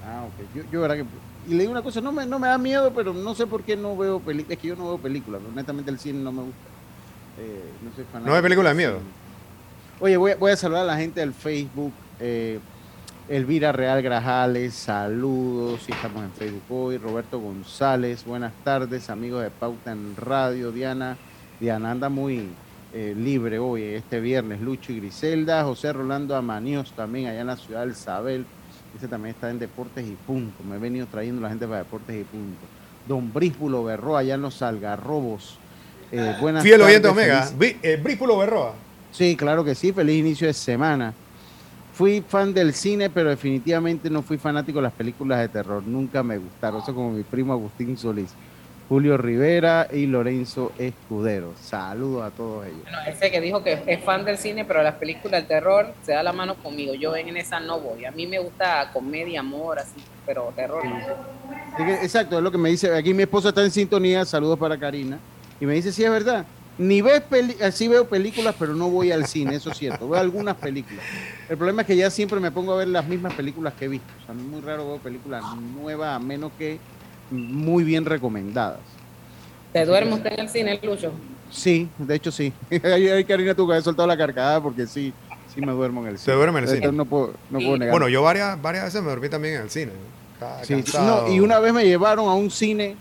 [0.06, 0.54] Ah, ok.
[0.54, 1.04] Yo, yo verdad que...
[1.46, 3.64] Y le digo una cosa, no me, no me da miedo, pero no sé por
[3.64, 4.56] qué no veo películas.
[4.56, 5.42] Es que yo no veo películas.
[5.46, 6.58] Honestamente el cine no me gusta.
[7.38, 8.28] Eh, no soy fanático.
[8.28, 8.98] ¿No ve películas de miedo?
[10.00, 11.92] Oye, voy, voy a saludar a la gente del Facebook.
[12.20, 12.60] Eh,
[13.28, 16.98] Elvira Real Grajales, saludos, y estamos en Facebook hoy.
[16.98, 20.70] Roberto González, buenas tardes, amigos de Pauta en Radio.
[20.70, 21.16] Diana,
[21.58, 22.50] Diana anda muy
[22.92, 24.60] eh, libre hoy, este viernes.
[24.60, 28.44] Lucho y Griselda, José Rolando Amaníos también, allá en la ciudad del Sabel.
[28.94, 30.62] Ese también está en Deportes y Punto.
[30.62, 32.60] Me he venido trayendo la gente para Deportes y Punto.
[33.08, 35.58] Don Bríspulo Berro, allá en los Algarrobos.
[36.12, 37.48] Eh, buenas Fiel oyente Omega.
[37.58, 38.74] eh, Brípulo Berroa.
[39.10, 39.92] Sí, claro que sí.
[39.92, 41.14] Feliz inicio de semana.
[41.94, 45.80] Fui fan del cine, pero definitivamente no fui fanático de las películas de terror.
[45.86, 46.82] Nunca me gustaron.
[46.82, 48.34] Eso como mi primo Agustín Solís,
[48.88, 51.52] Julio Rivera y Lorenzo Escudero.
[51.56, 52.82] Saludos a todos ellos.
[52.82, 56.12] Bueno, ese que dijo que es fan del cine, pero las películas de terror se
[56.12, 56.94] da la mano conmigo.
[56.94, 58.04] Yo en esa no voy.
[58.04, 60.96] A mí me gusta comedia, amor, así, pero terror no.
[62.02, 62.92] Exacto, es lo que me dice.
[62.92, 64.24] Aquí mi esposa está en sintonía.
[64.24, 65.20] Saludos para Karina.
[65.60, 66.44] Y me dice, sí, es verdad.
[66.76, 70.08] Ni ves peli sí veo películas, pero no voy al cine, eso es cierto.
[70.08, 71.04] Veo algunas películas.
[71.48, 73.88] El problema es que ya siempre me pongo a ver las mismas películas que he
[73.88, 74.08] visto.
[74.22, 76.78] O sea, muy raro veo películas nuevas, a menos que
[77.30, 78.80] muy bien recomendadas.
[79.72, 81.12] ¿Te duerme usted en el cine, Lucho?
[81.50, 82.52] Sí, de hecho sí.
[82.82, 85.12] Ahí, ahí, Karina tuvo que haber soltado la carcada porque sí,
[85.54, 86.24] sí me duermo en el cine.
[86.24, 86.96] Se duerme en el Entonces, cine.
[86.96, 87.92] No puedo, no puedo negar.
[87.92, 89.92] Bueno, yo varias, varias veces me dormí también en el cine.
[90.62, 90.82] Sí.
[90.98, 92.96] No, y una vez me llevaron a un cine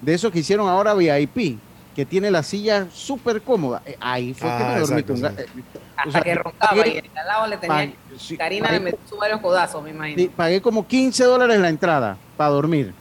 [0.00, 1.58] de esos que hicieron ahora VIP,
[1.96, 3.80] que tiene la silla súper cómoda.
[3.86, 5.42] Eh, Ahí fue que Ah, me dormí exacto, con sí.
[5.42, 7.76] eh, o Hasta sea, que roncaba pagué- y al lado le tenía.
[7.76, 10.20] pagué- sí, Karina pagué- le metió varios codazos, me imagino.
[10.22, 12.92] sí, pagué como 15 dólares la entrada para dormir.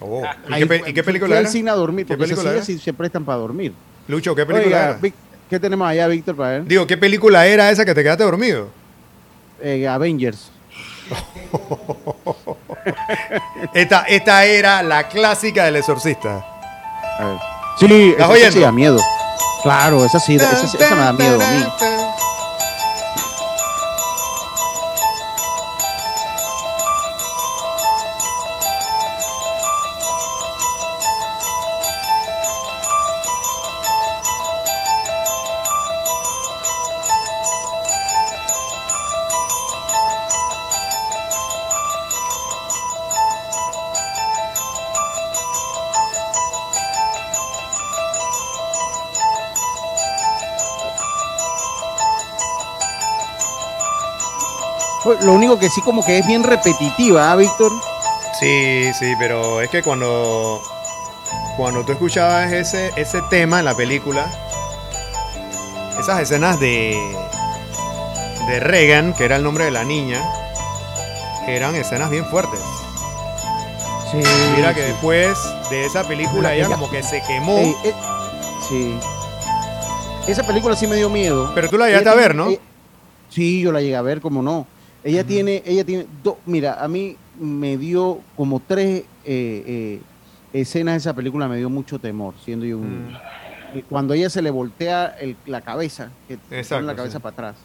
[0.00, 1.48] Oh, ¿Y, Ahí qué, fue- y qué película era?
[1.48, 3.72] cine a dormir, ¿Qué porque esas película sillas sí se prestan para dormir.
[4.06, 4.98] Lucho, ¿qué película Oiga, era?
[4.98, 5.14] Vic,
[5.50, 6.64] ¿qué tenemos allá, Víctor, para ver?
[6.66, 8.68] Digo, ¿qué película era esa que te quedaste dormido?
[9.60, 10.50] Eh, Avengers.
[13.74, 16.44] Esta, esta era la clásica del exorcista.
[17.18, 17.55] A ver.
[17.78, 18.98] Sí, ¿Estás esa, sí da miedo.
[19.62, 21.66] Claro, esa sí, esa, esa me da miedo a mí.
[55.26, 57.72] Lo único que sí como que es bien repetitiva, ¿ah, Víctor?
[58.38, 60.62] Sí, sí, pero es que cuando,
[61.56, 64.24] cuando tú escuchabas ese, ese tema en la película,
[65.98, 66.96] esas escenas de,
[68.46, 70.22] de Regan, que era el nombre de la niña,
[71.48, 72.60] eran escenas bien fuertes.
[74.12, 74.18] Sí.
[74.54, 74.86] Mira que sí.
[74.92, 75.36] después
[75.70, 77.58] de esa película ella Ella- como que se quemó.
[77.58, 77.94] Eh,
[78.68, 78.96] sí.
[80.28, 81.50] Esa película sí me dio miedo.
[81.54, 82.46] Pero tú la Ella llegaste a ver, ¿no?
[82.48, 82.60] ella-
[83.30, 84.66] sí, yo la llegué a ver, como no.
[85.06, 90.00] Ella tiene, ella tiene, do- mira, a mí me dio como tres eh, eh,
[90.52, 93.20] escenas de esa película, me dio mucho temor, siendo yo un niño.
[93.74, 97.22] Y Cuando ella se le voltea el- la cabeza, que Exacto, la cabeza sí.
[97.22, 97.56] para atrás.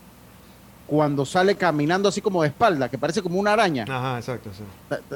[0.86, 3.86] Cuando sale caminando así como de espalda, que parece como una araña.
[3.90, 4.64] Ajá, exacto, sí.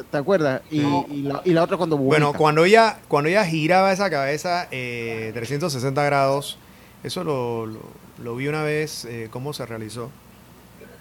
[0.10, 0.62] ¿Te, acuerdas?
[0.72, 2.38] Y, y la, y la otra cuando Bueno, vuelta.
[2.40, 6.58] cuando ella, cuando ella giraba esa cabeza eh, 360 grados,
[7.04, 10.10] eso lo, lo- lo vi una vez, eh, cómo se realizó.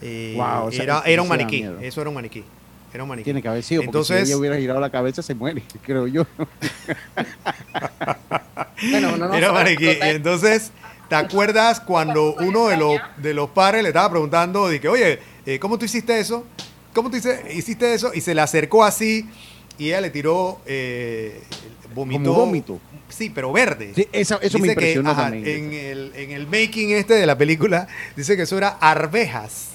[0.05, 2.45] Eh, Wow, o sea, era, era un maniquí, eso era un maniquí.
[2.93, 3.25] Era un maniquí.
[3.25, 6.07] Tiene que haber sido, porque Entonces, si ella hubiera girado la cabeza se muere, creo
[6.07, 6.27] yo.
[8.91, 9.89] Bueno, uno no era sabe maniquí.
[10.03, 10.71] Entonces,
[11.09, 15.19] ¿te acuerdas cuando uno de los, de los padres le estaba preguntando, de que, oye,
[15.47, 16.45] eh, ¿cómo tú hiciste eso?
[16.93, 18.13] ¿Cómo tú hiciste eso?
[18.15, 19.27] Y se le acercó así
[19.79, 21.41] y ella le tiró, eh,
[21.95, 22.25] vomitó.
[22.25, 22.81] Como vómito.
[23.09, 23.93] Sí, pero verde.
[23.95, 25.47] Sí, eso, eso me Dice que, impresionó ajá, también.
[25.47, 27.87] En el, en el making este de la película,
[28.17, 29.74] dice que eso era arvejas.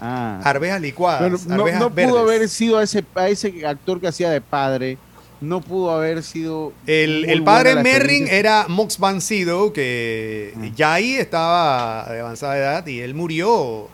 [0.00, 0.40] Ah.
[0.44, 1.20] Arvejas licuadas.
[1.22, 2.10] Pero no, arvejas no verdes.
[2.10, 4.98] pudo haber sido a ese, a ese actor que hacía de padre,
[5.40, 6.72] no pudo haber sido...
[6.86, 13.00] El, padre Merrin era Mox Van Sydow, que ya ahí estaba de avanzada edad y
[13.00, 13.88] él murió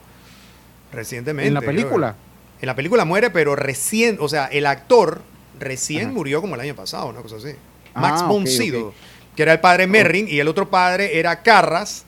[0.92, 1.49] recientemente.
[1.49, 2.16] ¿En la película?
[2.61, 5.23] En la película muere, pero recién, o sea, el actor
[5.59, 6.12] recién Ajá.
[6.12, 7.51] murió como el año pasado, una cosa así.
[7.95, 8.51] Ah, Max.
[8.51, 8.92] Sydow,
[9.35, 12.05] que era el padre Merrin, y el otro padre era Carras,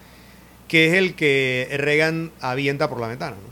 [0.67, 3.37] que es el que Reagan avienta por la ventana.
[3.37, 3.48] ¿no?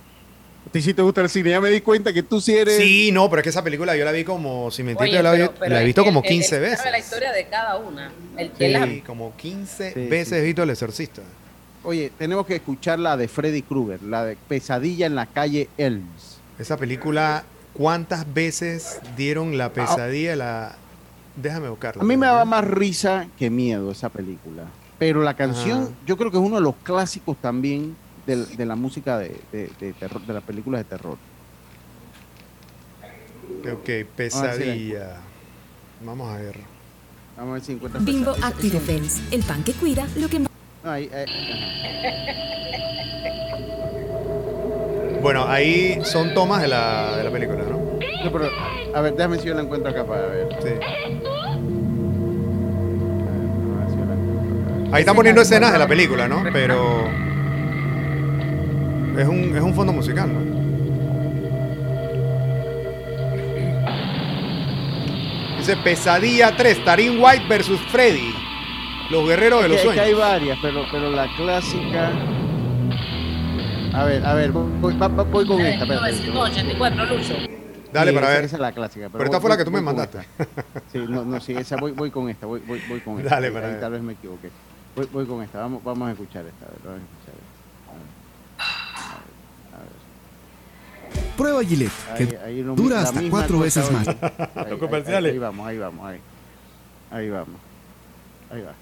[0.76, 2.76] Ti sí te gusta el cine, ya me di cuenta que tú sí eres...
[2.76, 5.32] Sí, no, pero es que esa película yo la vi como, si Oye, yo la,
[5.32, 6.78] vi- pero- pero la he visto como él- 15 él veces.
[6.80, 8.12] sabe la historia de cada una.
[8.36, 11.22] El, Sí, la- como 15 Sí, veces he visto El Exorcista.
[11.82, 16.40] Oye, tenemos que escuchar la de Freddy Krueger, la de Pesadilla en la calle Elms.
[16.59, 20.36] Esa película, ¿cuántas veces dieron la pesadilla?
[20.36, 20.76] La...
[21.36, 22.03] Déjame buscarla.
[22.03, 24.64] A mí me daba más risa que miedo esa película.
[24.98, 25.90] Pero la canción, Ajá.
[26.07, 27.96] yo creo que es uno de los clásicos también
[28.27, 31.16] del- de, la música de, de, de terror, de las películas de terror.
[33.72, 35.16] Ok, pesadilla.
[36.05, 36.57] Vamos a ver.
[37.37, 38.47] Vamos a ver si encuentra Bimbo Pesadilla.
[38.49, 40.49] Active Defense, el pan que cuida lo que No,
[40.85, 41.27] ahí, eh,
[45.22, 47.77] Bueno, ahí son tomas de la, de la película, ¿no?
[48.24, 48.49] no, pero,
[48.95, 50.49] a ver, déjame si yo la encuentro acá para ver.
[50.62, 50.68] Sí.
[54.93, 56.45] Ahí están poniendo escenas de la película, ¿no?
[56.53, 57.09] Pero
[59.16, 60.66] es un, es un fondo musical, ¿no?
[65.58, 68.32] Dice Pesadilla 3, Tarin White versus Freddy.
[69.10, 70.04] Los guerreros de los sueños.
[70.04, 72.10] hay varias, pero, pero la clásica.
[73.94, 75.84] A ver, a ver, voy, voy con esta.
[75.84, 76.12] espérate.
[76.12, 77.34] 1984, Lucho.
[77.92, 78.44] Dale Sí, para esa- ver.
[78.44, 79.08] Esa es la clásica.
[79.10, 80.18] Pero esta voy- fue la que tú me mandaste.
[80.92, 83.36] Sí, no, no, sí, esa voy, voy con esta, voy, voy, voy con esta.
[83.36, 83.80] Dale para ahí ver.
[83.80, 84.50] Tal vez me equivoqué.
[84.94, 86.66] Voy, voy con esta, vamos, vamos a escuchar esta.
[86.66, 87.46] A ver, vamos a escuchar esta.
[91.36, 93.94] Prueba Gillette, que Ahí- ahí no- dura hasta cuatro veces hoy.
[93.94, 94.08] más.
[94.08, 94.16] Ahí-
[94.54, 95.30] ahí- Los comerciales.
[95.30, 96.20] Ahí, ahí vamos, ahí vamos, ahí.
[97.10, 97.60] Ahí vamos.
[98.50, 98.72] Ahí va.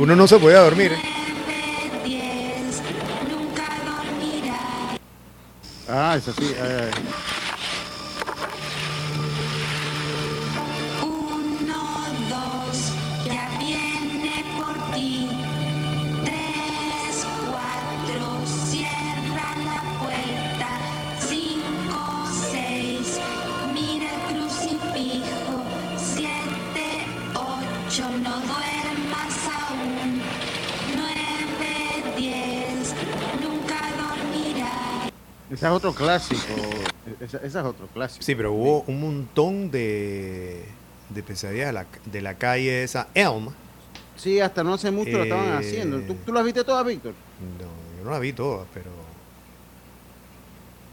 [0.00, 0.92] Uno no se podía dormir.
[0.92, 1.02] ¿eh?
[5.86, 6.54] Ah, eso sí.
[6.56, 6.90] eh, Uno,
[35.60, 36.40] ese es otro clásico.
[37.20, 38.22] Esa, esa es otro clásico.
[38.24, 40.64] Sí, pero hubo un montón de,
[41.10, 43.48] de pesadillas de la, de la calle esa Elm.
[44.16, 46.00] Sí, hasta no hace mucho lo estaban Eh, haciendo.
[46.00, 47.12] ¿Tú, tú las viste todas, Víctor?
[47.58, 48.90] No, yo no la vi todas, pero.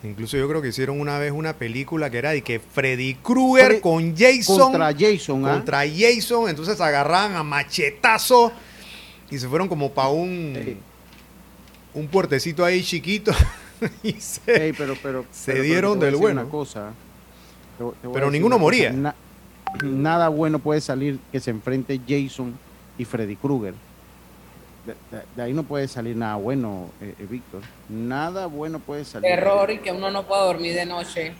[0.03, 3.81] Incluso yo creo que hicieron una vez una película que era de que Freddy Krueger
[3.81, 4.57] con Jason.
[4.59, 5.53] Contra Jason, ¿ah?
[5.53, 6.49] Contra Jason.
[6.49, 8.51] Entonces agarraban a machetazo
[9.31, 10.77] y se fueron como para un.
[11.93, 13.31] Un puertecito ahí chiquito.
[14.03, 16.41] y se, Ey, pero, pero, se pero- pero dieron te voy a del decir bueno.
[16.41, 16.91] Una cosa.
[17.77, 18.65] Te te Pero ninguno una cosa.
[18.65, 18.91] moría.
[18.91, 19.15] Na-
[19.83, 22.57] nada bueno puede salir que se enfrente Jason
[22.97, 23.73] y Freddy Krueger.
[24.85, 27.61] De, de- de ahí no puede salir nada bueno, eh, eh, Víctor.
[27.89, 29.29] Nada bueno puede salir.
[29.29, 31.33] Terror y que uno no pueda dormir de noche.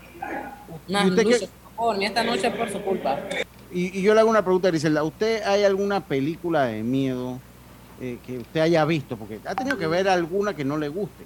[0.88, 3.20] No, ¿Y usted Lucho, qué- no puedo dormir esta noche por su culpa.
[3.72, 5.04] Y, y yo le hago una pregunta, Griselda.
[5.04, 7.40] ¿Usted hay alguna película de miedo
[8.02, 9.16] eh, que usted haya visto?
[9.18, 11.24] Porque ha tenido que ver alguna que no le guste.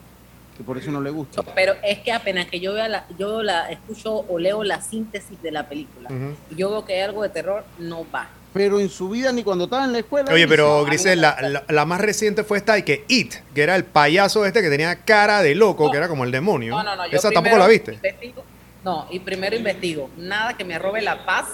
[0.61, 1.41] Que por eso no le gusta.
[1.55, 5.41] Pero es que apenas que yo vea la, yo la escucho o leo la síntesis
[5.41, 6.07] de la película
[6.51, 8.29] y yo veo que hay algo de terror, no va.
[8.53, 10.31] Pero en su vida ni cuando estaba en la escuela.
[10.31, 13.63] Oye, pero se- Grisel, la, la- la más reciente fue esta y que It, que
[13.63, 16.75] era el payaso este que tenía cara de loco, que era como el demonio.
[16.75, 17.07] No, no, no.
[17.07, 17.93] yo Esa tampoco la viste.
[17.93, 18.43] investigo-
[18.83, 20.11] no, y primero investigo.
[20.17, 21.45] Nada que me robe la paz,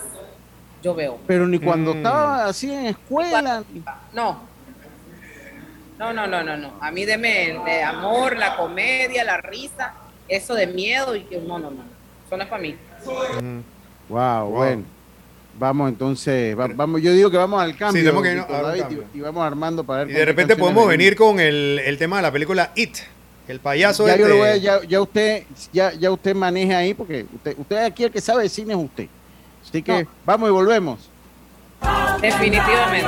[0.84, 1.18] yo veo.
[1.28, 1.98] Pero ni cuando Mm.
[1.98, 3.64] estaba así en escuela.
[4.12, 4.42] No.
[5.98, 6.74] No, no, no, no, no.
[6.82, 9.94] A mí deme el de amor, la comedia, la risa,
[10.28, 11.84] eso de miedo y que no, no, no.
[12.26, 12.76] Eso no es para mí.
[14.10, 14.84] Wow, bueno.
[15.60, 18.00] Vamos entonces, va- vamos, yo digo que vamos al cambio.
[18.02, 19.04] Sí, tenemos que David, cambio.
[19.12, 20.12] y, y vamos armando para ver.
[20.12, 22.98] Y de repente podemos venir con el, el tema de la película It,
[23.48, 24.34] el payaso Ya, yo este.
[24.36, 28.04] le voy a- ya, ya usted, ya, ya usted maneja ahí porque usted, usted aquí
[28.04, 29.08] el que sabe de cine es usted.
[29.68, 31.10] Así que vamos y volvemos.
[32.22, 33.08] Definitivamente.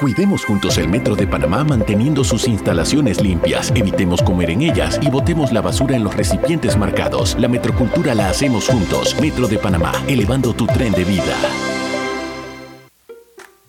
[0.00, 5.08] Cuidemos juntos el Metro de Panamá manteniendo sus instalaciones limpias, evitemos comer en ellas y
[5.08, 7.34] botemos la basura en los recipientes marcados.
[7.40, 9.16] La metrocultura la hacemos juntos.
[9.22, 11.34] Metro de Panamá, elevando tu tren de vida.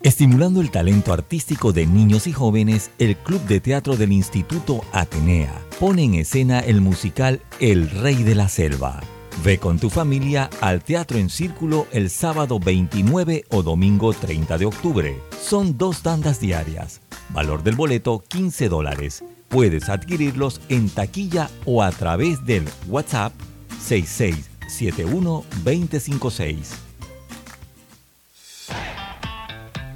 [0.02, 5.54] Estimulando el talento artístico de niños y jóvenes, el Club de Teatro del Instituto Atenea
[5.80, 9.00] pone en escena el musical El Rey de la Selva.
[9.44, 14.66] Ve con tu familia al Teatro en Círculo el sábado 29 o domingo 30 de
[14.66, 15.16] octubre.
[15.40, 17.00] Son dos tandas diarias.
[17.30, 19.22] Valor del boleto 15 dólares.
[19.48, 23.32] Puedes adquirirlos en taquilla o a través del WhatsApp
[23.80, 26.56] 6671-256.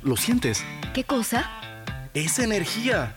[0.02, 0.64] ¿Lo sientes?
[0.94, 1.50] ¿Qué cosa?
[2.14, 3.16] Es energía.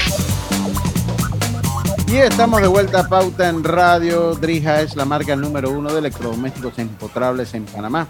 [2.11, 4.35] Y estamos de vuelta a Pauta en Radio.
[4.35, 8.05] Drija es la marca número uno de electrodomésticos empotrables en Panamá.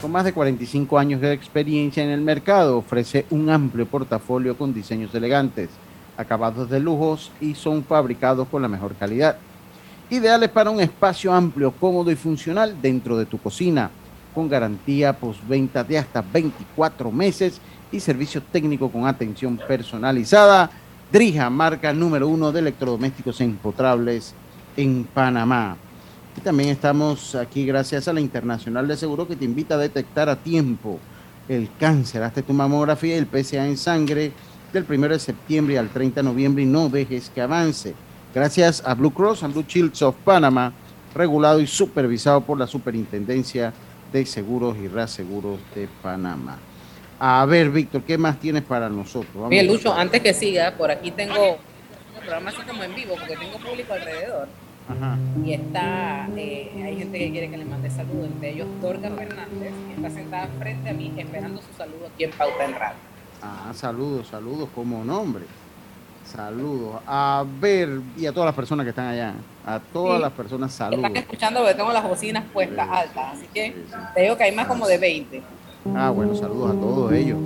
[0.00, 4.74] Con más de 45 años de experiencia en el mercado, ofrece un amplio portafolio con
[4.74, 5.70] diseños elegantes,
[6.16, 9.36] acabados de lujos y son fabricados con la mejor calidad.
[10.10, 13.88] Ideales para un espacio amplio, cómodo y funcional dentro de tu cocina,
[14.34, 17.60] con garantía postventa de hasta 24 meses
[17.92, 20.72] y servicio técnico con atención personalizada.
[21.14, 24.34] Drija, marca número uno de electrodomésticos empotrables
[24.76, 25.76] en Panamá.
[26.36, 30.28] Y también estamos aquí gracias a la Internacional de Seguro que te invita a detectar
[30.28, 30.98] a tiempo
[31.48, 32.24] el cáncer.
[32.24, 34.32] Hazte tu mamografía y el PSA en sangre
[34.72, 37.94] del 1 de septiembre al 30 de noviembre y no dejes que avance.
[38.34, 40.72] Gracias a Blue Cross and Blue Shields of Panama,
[41.14, 43.72] regulado y supervisado por la Superintendencia
[44.12, 46.58] de Seguros y Reaseguros de Panamá.
[47.18, 49.34] A ver, Víctor, ¿qué más tienes para nosotros?
[49.34, 53.14] Vamos a- Lucho, antes que siga, por aquí tengo un programa así como en vivo,
[53.18, 54.48] porque tengo público alrededor.
[54.88, 55.16] Ajá.
[55.42, 59.72] Y está, eh, hay gente que quiere que le mande saludos, entre ellos Dorga Fernández,
[59.88, 62.96] que está sentada frente a mí esperando su saludo aquí en Pauta en Radio.
[63.42, 65.44] Ah, saludos, saludos como nombre.
[66.26, 67.00] Saludos.
[67.06, 69.34] A ver, y a todas las personas que están allá.
[69.66, 70.22] A todas Sí.
[70.22, 71.04] las personas, saludos.
[71.04, 73.74] Están escuchando porque tengo las bocinas puestas altas, así que
[74.14, 75.42] te digo que hay más como de 20.
[75.92, 77.38] Ah, bueno, saludos a todos ellos.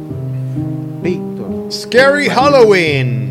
[1.02, 1.72] Víctor.
[1.72, 3.28] Scary Halloween.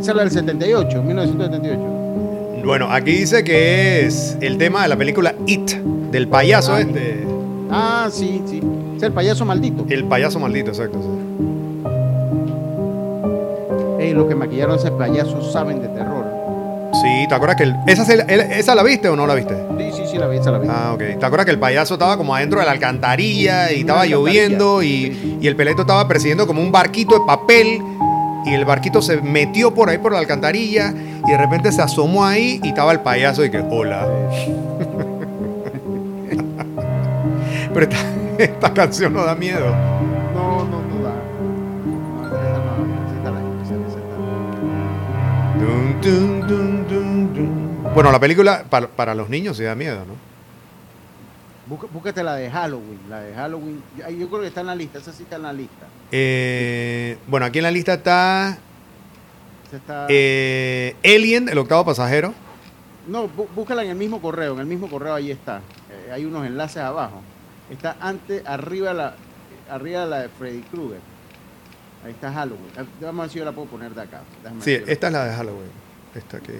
[0.00, 2.64] Esa es la del 78, 1978.
[2.64, 5.72] Bueno, aquí dice que es el tema de la película It,
[6.10, 7.26] del payaso este.
[7.70, 8.62] Ah, sí, sí.
[8.96, 9.84] Es el payaso maldito.
[9.88, 10.98] El payaso maldito, exacto.
[11.00, 11.08] sí.
[14.00, 16.24] Ey, los que maquillaron ese payaso saben de terror.
[17.02, 19.54] Sí, ¿te acuerdas que el- esa, se- el- esa la viste o no la viste?
[19.78, 20.68] Sí, sí, sí, la vi, esa la vi.
[20.70, 21.02] Ah, ok.
[21.18, 24.16] ¿Te acuerdas que el payaso estaba como adentro de la alcantarilla y estaba alcantarilla,
[24.48, 27.82] lloviendo y, y el peleto estaba persiguiendo como un barquito de papel
[28.46, 30.92] y el barquito se metió por ahí por la alcantarilla
[31.26, 34.06] y de repente se asomó ahí y estaba el payaso y que, hola.
[37.74, 37.96] Pero esta,
[38.38, 39.74] esta canción no da miedo.
[45.62, 47.94] Dun, dun, dun, dun, dun.
[47.94, 50.14] Bueno, la película para, para los niños sí da miedo, ¿no?
[51.92, 52.98] Búscate la de Halloween.
[53.08, 53.82] La de Halloween.
[53.96, 54.98] Yo yo creo que está en la lista.
[54.98, 55.86] Esa sí está en la lista.
[56.10, 58.58] Eh, bueno, aquí en la lista está
[59.72, 62.34] está- eh, Alien, el octavo pasajero.
[63.06, 64.54] No, bú- búscala en el mismo correo.
[64.54, 65.58] En el mismo correo ahí está.
[65.90, 67.22] Eh, hay unos enlaces abajo.
[67.70, 69.14] Está antes, arriba la,
[69.70, 71.00] arriba la de Freddy Krueger.
[72.04, 72.70] Ahí está Halloween.
[73.00, 74.22] Vamos a ver si yo la puedo poner de acá.
[74.42, 75.70] Déjame Sí, esta es la de Halloween.
[76.14, 76.52] Esta que.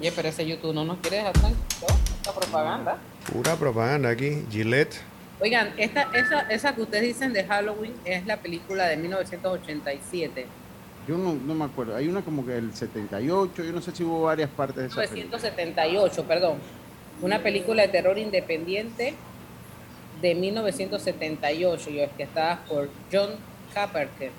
[0.00, 2.98] Oye, pero ese YouTube no nos quiere dejar esta propaganda.
[3.32, 4.44] Pura propaganda aquí.
[4.50, 5.00] Gillette.
[5.40, 10.46] Oigan, esta, esa, esa que ustedes dicen de Halloween es la película de 1987.
[11.06, 11.94] Yo no, no me acuerdo.
[11.94, 13.62] Hay una como que el 78.
[13.62, 15.22] Yo no sé si hubo varias partes de esa película.
[15.22, 16.58] 1978, perdón.
[17.22, 19.14] Una película de terror independiente
[20.20, 23.30] de 1978, y orquestada por John
[23.74, 24.30] Carpenter.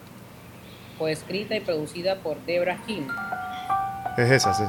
[0.98, 3.08] Fue escrita y producida por Debra Kim.
[4.18, 4.64] Es esa, sí.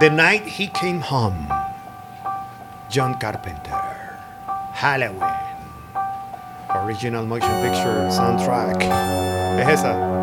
[0.00, 1.48] The Night He Came Home.
[2.92, 3.74] John Carpenter.
[4.74, 5.20] Halloween.
[6.84, 8.82] Original Motion Picture Soundtrack.
[9.60, 10.15] Es esa.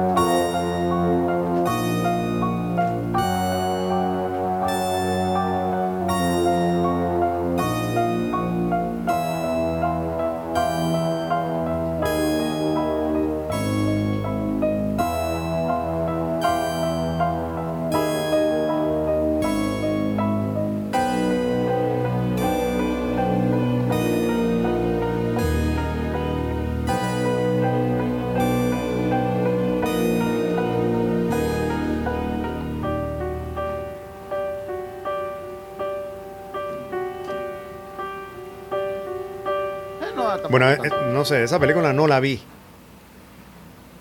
[40.54, 40.78] Bueno, eh,
[41.12, 42.40] no sé, esa película no la vi.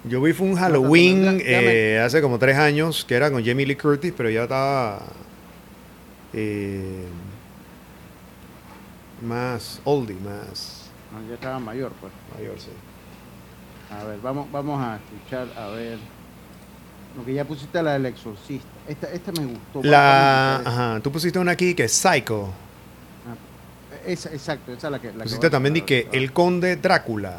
[0.05, 3.77] Yo vi fue un Halloween eh, hace como tres años que era con Jamie Lee
[3.77, 5.01] Curtis, pero ya estaba
[6.35, 7.07] eh,
[9.23, 10.91] más oldie, más.
[11.11, 12.13] No, ya estaba mayor, pues.
[12.37, 12.69] Mayor, sí.
[13.91, 15.99] A ver, vamos, vamos a escuchar, a ver.
[17.17, 18.69] Lo que ya pusiste la del exorcista.
[18.87, 19.83] Esta, esta me gustó.
[19.85, 22.51] La, ajá, tú pusiste una aquí que es Psycho.
[24.07, 25.13] Esa, exacto, esa es la que.
[25.13, 27.39] La Pusiste que también di que El Conde Drácula.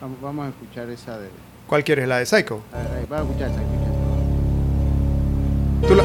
[0.00, 1.28] Vamos, vamos a escuchar esa de.
[1.66, 2.08] ¿Cuál quieres?
[2.08, 2.62] ¿La de Psycho?
[2.72, 3.62] A ver, ahí, vamos a escuchar esa.
[5.88, 6.04] Tú la-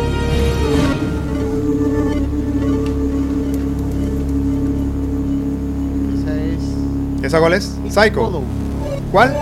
[6.15, 7.23] Esa es.
[7.25, 7.75] ¿Esa cuál es?
[7.89, 8.41] Psycho.
[9.11, 9.35] ¿Cuál?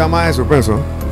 [0.00, 0.80] Está más de suspenso.
[0.80, 1.09] Está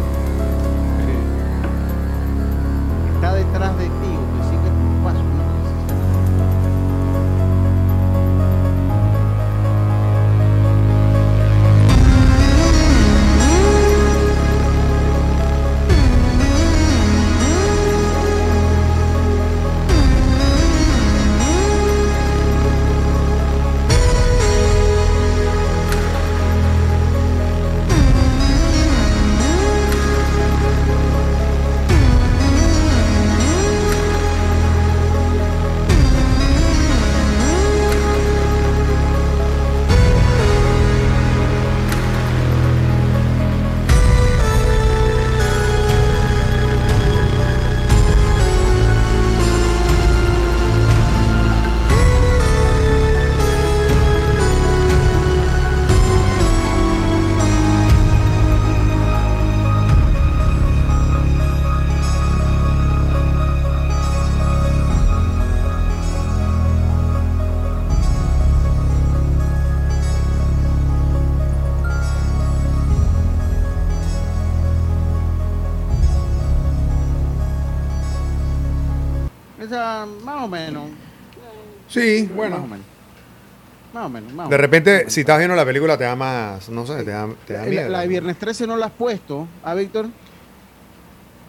[84.49, 86.69] De repente, si estás viendo la película, te da más.
[86.69, 87.89] No sé, te da, te da La, miedo.
[87.89, 90.07] la de Viernes 13 no la has puesto, ¿ah, Víctor?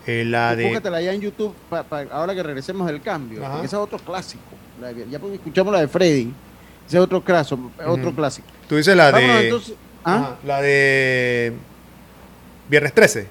[0.06, 0.66] Eh, la de.
[0.66, 3.42] Búscatela ya en YouTube pa- pa- ahora que regresemos del cambio.
[3.42, 3.52] Ajá.
[3.54, 4.44] porque Ese es otro clásico.
[4.82, 6.34] La de ya porque escuchamos la de Freddy.
[6.88, 8.48] Ese es otro, craso, otro clásico.
[8.68, 9.44] Tú dices la Vámonos, de.
[9.46, 9.76] entonces-
[10.06, 10.36] ¿ah?
[10.46, 11.54] La de.
[12.70, 13.28] Viernes 13.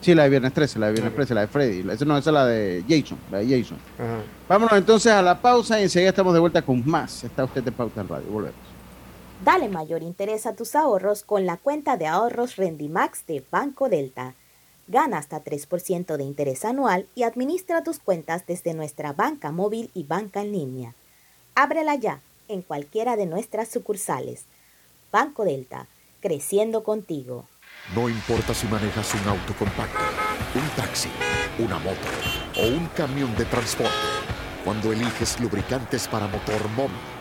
[0.00, 1.88] Sí, la de Viernes 13, la de Viernes 13, la de Freddy.
[1.90, 3.76] Esa no, esa es la de Jason, la de Jason.
[3.98, 4.16] Ajá.
[4.48, 7.22] Vámonos entonces a la pausa y enseguida estamos de vuelta con más.
[7.22, 8.26] Está usted de Pauta en Radio.
[8.30, 8.56] Volvemos.
[9.44, 14.34] Dale mayor interés a tus ahorros con la cuenta de ahorros Rendimax de Banco Delta.
[14.86, 20.04] Gana hasta 3% de interés anual y administra tus cuentas desde nuestra banca móvil y
[20.04, 20.94] banca en línea.
[21.54, 24.44] Ábrela ya en cualquiera de nuestras sucursales.
[25.10, 25.86] Banco Delta,
[26.20, 27.46] creciendo contigo.
[27.94, 30.00] No importa si manejas un auto compacto,
[30.54, 31.08] un taxi,
[31.58, 32.08] una moto
[32.58, 33.94] o un camión de transporte.
[34.64, 36.98] Cuando eliges lubricantes para motor móvil,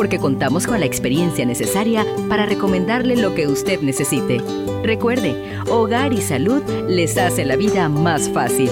[0.00, 4.40] porque contamos con la experiencia necesaria para recomendarle lo que usted necesite.
[4.82, 8.70] Recuerde, Hogar y Salud les hace la vida más fácil.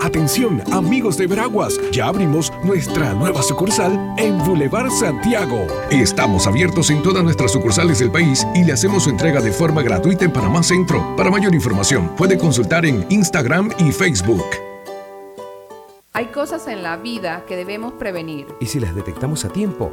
[0.00, 5.66] Atención, amigos de Veraguas, ya abrimos nuestra nueva sucursal en Boulevard Santiago.
[5.90, 9.82] Estamos abiertos en todas nuestras sucursales del país y le hacemos su entrega de forma
[9.82, 11.14] gratuita en Panamá Centro.
[11.14, 14.46] Para mayor información, puede consultar en Instagram y Facebook.
[16.14, 18.46] Hay cosas en la vida que debemos prevenir.
[18.58, 19.92] Y si las detectamos a tiempo,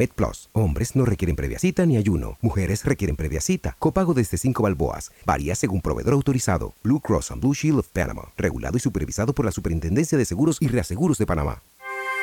[0.09, 0.49] Plus.
[0.53, 2.37] Hombres no requieren previa cita ni ayuno.
[2.41, 3.75] Mujeres requieren previa cita.
[3.77, 5.11] Copago desde 5 balboas.
[5.25, 6.73] Varía según proveedor autorizado.
[6.83, 8.31] Blue Cross and Blue Shield of Panama.
[8.37, 11.61] Regulado y supervisado por la Superintendencia de Seguros y Reaseguros de Panamá.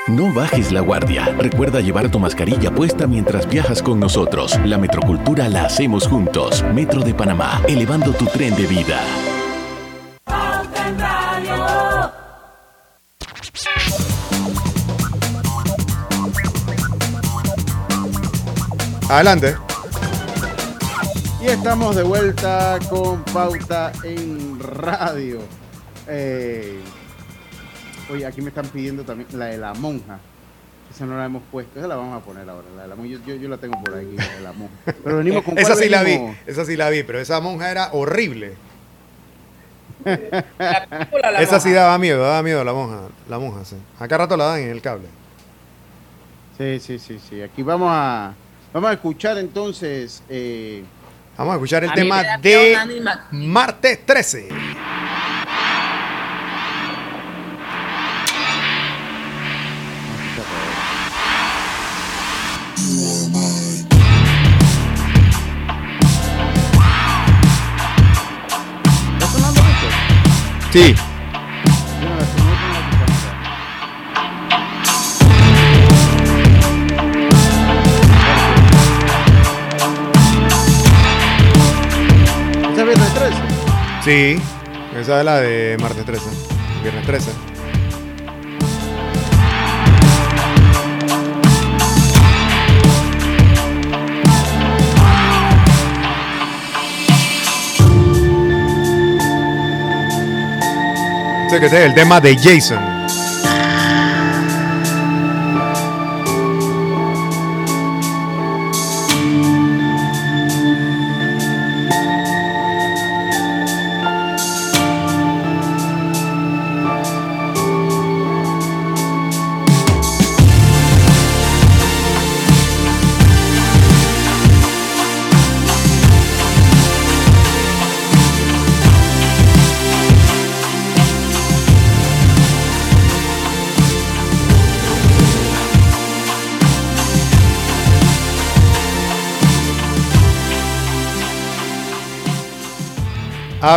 [0.09, 1.27] No bajes la guardia.
[1.39, 4.59] Recuerda llevar tu mascarilla puesta mientras viajas con nosotros.
[4.65, 6.65] La metrocultura la hacemos juntos.
[6.75, 9.01] Metro de Panamá, elevando tu tren de vida.
[19.09, 19.57] Adelante.
[21.41, 25.39] Y estamos de vuelta con Pauta en Radio.
[26.07, 26.79] Eh,
[28.13, 30.19] oye, aquí me están pidiendo también la de la monja.
[30.95, 32.67] Esa no la hemos puesto, esa la vamos a poner ahora.
[32.77, 33.13] La de la monja.
[33.13, 34.75] Yo, yo, yo la tengo por aquí, la de la monja.
[34.85, 36.37] Pero venimos con Esa sí la vi, venimos?
[36.47, 38.57] esa sí la vi, pero esa monja era horrible.
[40.05, 43.77] la esa sí daba miedo, daba miedo la monja, la monja, sí.
[43.99, 45.09] Acá rato la dan en el cable.
[46.59, 47.41] Sí, sí, sí, sí.
[47.41, 48.35] Aquí vamos a,
[48.79, 50.23] vamos a escuchar entonces.
[50.29, 50.85] eh,
[51.37, 52.77] Vamos a escuchar el A tema de
[53.33, 54.49] martes 13.
[70.73, 70.95] Sí.
[84.09, 84.41] Sí,
[84.97, 86.25] esa es la de martes 13,
[86.83, 87.31] viernes 13.
[101.51, 102.98] Sé que este es el tema de Jason.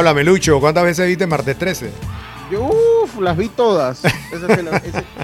[0.01, 1.91] Háblame, Lucho, ¿cuántas veces viste martes 13?
[2.51, 2.63] Yo,
[3.03, 4.03] uff, las vi todas.
[4.03, 4.47] Esa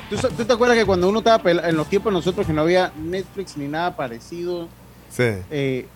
[0.07, 2.61] ¿tú, tú te acuerdas que cuando uno estaba en los tiempos de nosotros que no
[2.61, 4.67] había Netflix ni nada parecido,
[5.09, 5.23] Sí.
[5.49, 5.87] eh,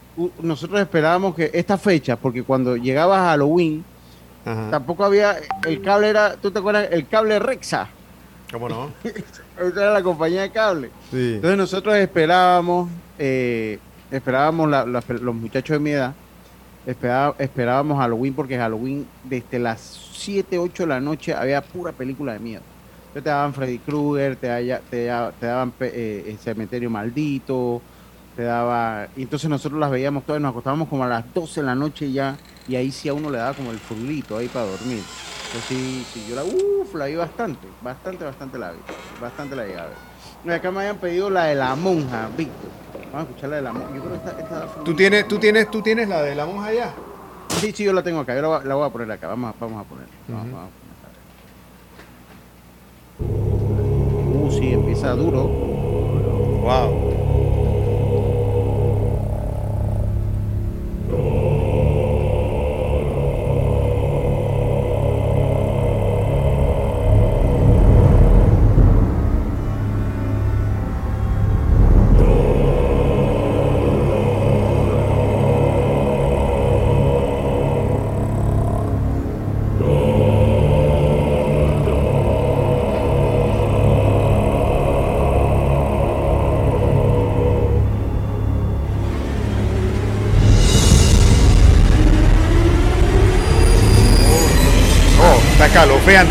[0.42, 3.86] nosotros esperábamos que esta fecha, porque cuando llegaba a Halloween,
[4.72, 6.88] tampoco había, el cable era, ¿tú te acuerdas?
[6.90, 7.88] El cable Rexa.
[8.52, 8.92] ¿Cómo no?
[9.04, 10.90] Esa era la compañía de cable.
[11.12, 11.34] Sí.
[11.36, 13.78] Entonces nosotros esperábamos, eh,
[14.10, 16.16] esperábamos la- la- los muchachos de mi edad,
[16.86, 19.80] esperá- esperábamos Halloween porque Halloween desde las
[20.14, 22.62] 7, 8 de la noche había pura película de miedo.
[23.08, 27.82] Entonces te daban Freddy Krueger, te, haya- te, da- te daban eh, el Cementerio Maldito,
[28.36, 29.08] te daba...
[29.18, 32.10] Y entonces nosotros las veíamos todas, nos acostábamos como a las 12 de la noche
[32.12, 35.00] ya, y ahí sí a uno le daba como el frulito ahí para dormir.
[35.00, 38.78] Entonces sí, sí, yo la, uff, la vi bastante, bastante, bastante la vi,
[39.22, 39.66] bastante la.
[40.46, 42.81] Y acá me habían pedido la de la monja, Víctor.
[43.12, 43.89] Vamos a escuchar la de la monja.
[43.95, 46.68] Yo creo que esta, esta ¿Tú tienes, tú, tienes, ¿Tú tienes la de la monja
[46.68, 46.93] allá?
[47.59, 48.34] Sí, sí, yo la tengo acá.
[48.36, 49.28] Yo la, voy- la voy a poner acá.
[49.28, 50.05] Vamos, a- vamos a poner.
[50.28, 50.55] Vamos, Ujú.
[50.55, 50.72] vamos a
[54.30, 54.43] poner.
[54.43, 55.43] Uh, sí, empieza duro.
[55.43, 57.31] Wow.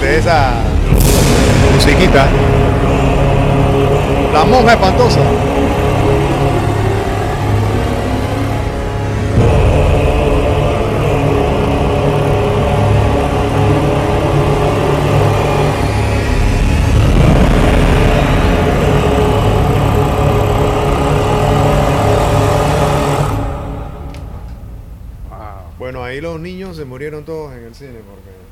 [0.01, 0.55] Escalofriante esa
[1.75, 2.27] musiquita.
[4.33, 5.21] La monja espantosa.
[25.79, 28.50] Bueno, ahí los niños se murieron todos en el cine porque.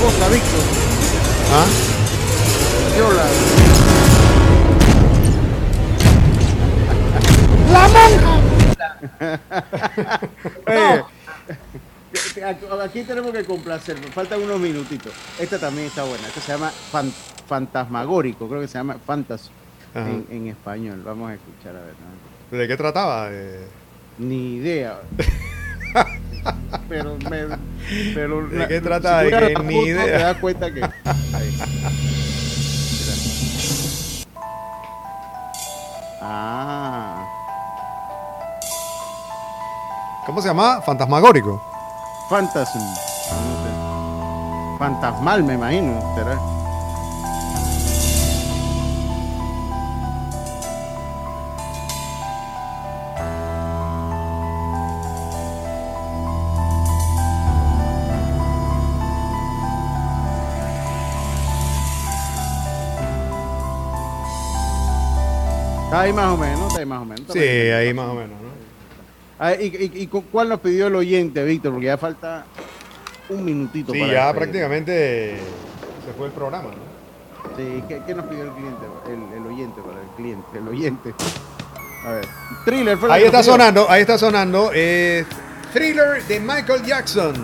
[0.00, 0.60] Cosa, Víctor.
[1.52, 1.66] ¿Ah?
[2.94, 3.26] Vio la.
[7.72, 8.34] ¡La monja!
[12.84, 15.12] Aquí tenemos que complacer, faltan unos minutitos.
[15.38, 17.12] Esta también está buena, esta se llama fan-
[17.46, 19.50] Fantasmagórico, creo que se llama Fantas
[19.94, 21.02] en, en español.
[21.04, 21.94] Vamos a escuchar a ver.
[22.50, 22.58] ¿no?
[22.58, 23.28] ¿De qué trataba?
[23.30, 23.66] Eh,
[24.18, 25.00] Ni idea.
[26.88, 27.44] pero me,
[28.14, 29.20] pero ¿De la- qué trata?
[29.24, 30.04] si De que ni idea.
[30.04, 30.80] Te das cuenta que.
[36.20, 37.24] Ah.
[40.26, 40.80] ¿Cómo se llama?
[40.82, 41.62] Fantasmagórico.
[42.28, 42.78] Fantasm.
[42.78, 44.78] No sé.
[44.78, 46.14] Fantasmal, me imagino.
[46.14, 46.38] ¿Será?
[65.98, 67.24] Está ahí más o menos, está ahí más o menos.
[67.32, 68.48] Sí, ahí más o menos, ¿no?
[69.40, 71.72] Ah, ¿Y, y, y cu- cuál nos pidió el oyente, Víctor?
[71.72, 72.44] Porque ya falta
[73.28, 74.36] un minutito Sí, para ya despedir.
[74.42, 75.36] prácticamente
[76.06, 77.56] se fue el programa, ¿no?
[77.56, 78.86] Sí, ¿qué, qué nos pidió el cliente?
[79.08, 81.14] El, el oyente para el cliente, el oyente.
[82.06, 82.28] A ver.
[82.64, 83.52] Thriller fue Ahí está pidió.
[83.52, 84.70] sonando, ahí está sonando.
[84.72, 85.24] eh,
[85.72, 87.34] thriller de Michael Jackson.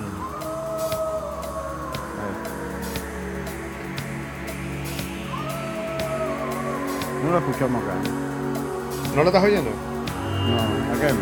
[7.24, 7.94] No lo escuchamos acá.
[9.14, 9.70] ¿No lo estás oyendo?
[9.70, 11.14] No, acá.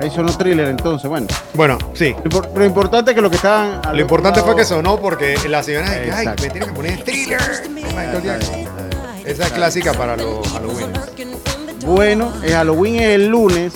[0.00, 1.28] Ahí sonó thriller entonces, bueno.
[1.54, 2.12] Bueno, sí.
[2.24, 3.80] Lo, impor- lo importante es que lo que estaban.
[3.94, 7.40] Lo importante fue que sonó porque la señora dice, ay, me tiene que poner thriller.
[9.24, 10.92] Esa es clásica para los Halloween.
[11.86, 13.72] Bueno, el Halloween es el lunes.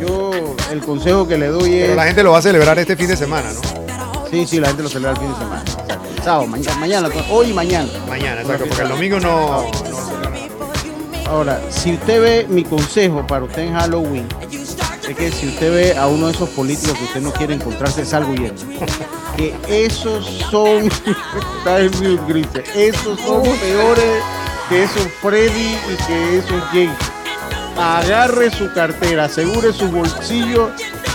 [0.00, 0.30] Yo,
[0.70, 1.82] el consejo que le doy es.
[1.84, 4.28] Pero la gente lo va a celebrar este fin de semana, ¿no?
[4.30, 5.62] Sí, sí, la gente lo celebra el fin de semana.
[5.62, 6.22] Exacto.
[6.22, 7.88] Sábado, mañana, mañana, hoy y mañana.
[8.08, 9.70] Mañana, exacto, porque el domingo no.
[11.26, 14.26] Ahora, si usted ve mi consejo para usted en Halloween,
[15.08, 18.04] es que si usted ve a uno de esos políticos que usted no quiere encontrarse,
[18.04, 18.62] salgo huyendo.
[19.36, 20.84] Que esos son,
[21.58, 24.22] está en mute, Grise, esos son peores
[24.68, 26.98] que esos Freddy y que esos James.
[27.78, 30.70] Agarre su cartera, asegure su bolsillo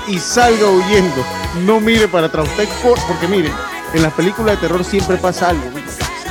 [0.07, 1.23] y salga huyendo.
[1.65, 2.47] No mire para atrás.
[2.47, 3.51] Usted porque mire,
[3.93, 5.63] en las películas de terror siempre pasa algo.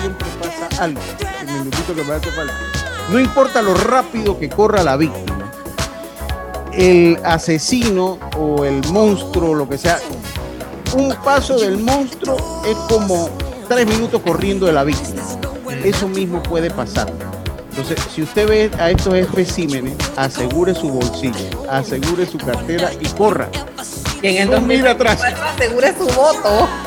[0.01, 1.01] Siempre pasa algo.
[1.41, 2.55] El minutito que me hace falta.
[3.11, 5.32] No importa lo rápido que corra la víctima,
[6.73, 9.99] el asesino o el monstruo, lo que sea,
[10.95, 13.31] un paso del monstruo es como
[13.69, 15.23] tres minutos corriendo de la víctima.
[15.85, 17.11] Eso mismo puede pasar.
[17.71, 23.49] Entonces, si usted ve a estos especímenes, asegure su bolsillo, asegure su cartera y corra.
[24.21, 25.19] Y en el No mira atrás.
[25.19, 26.69] 2024 asegure su voto.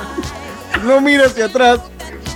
[0.83, 1.79] No mire hacia atrás,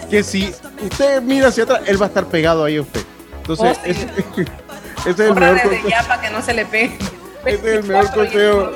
[0.10, 3.02] que si usted mira hacia atrás, él va a estar pegado ahí a usted.
[3.42, 3.92] Entonces, Oh, sí.
[3.92, 4.04] ese,
[5.02, 5.90] ese es el Corra mejor desde consejo.
[5.90, 6.98] ya para que no se le pegue.
[7.46, 8.72] Este es el mejor 24 y es consejo.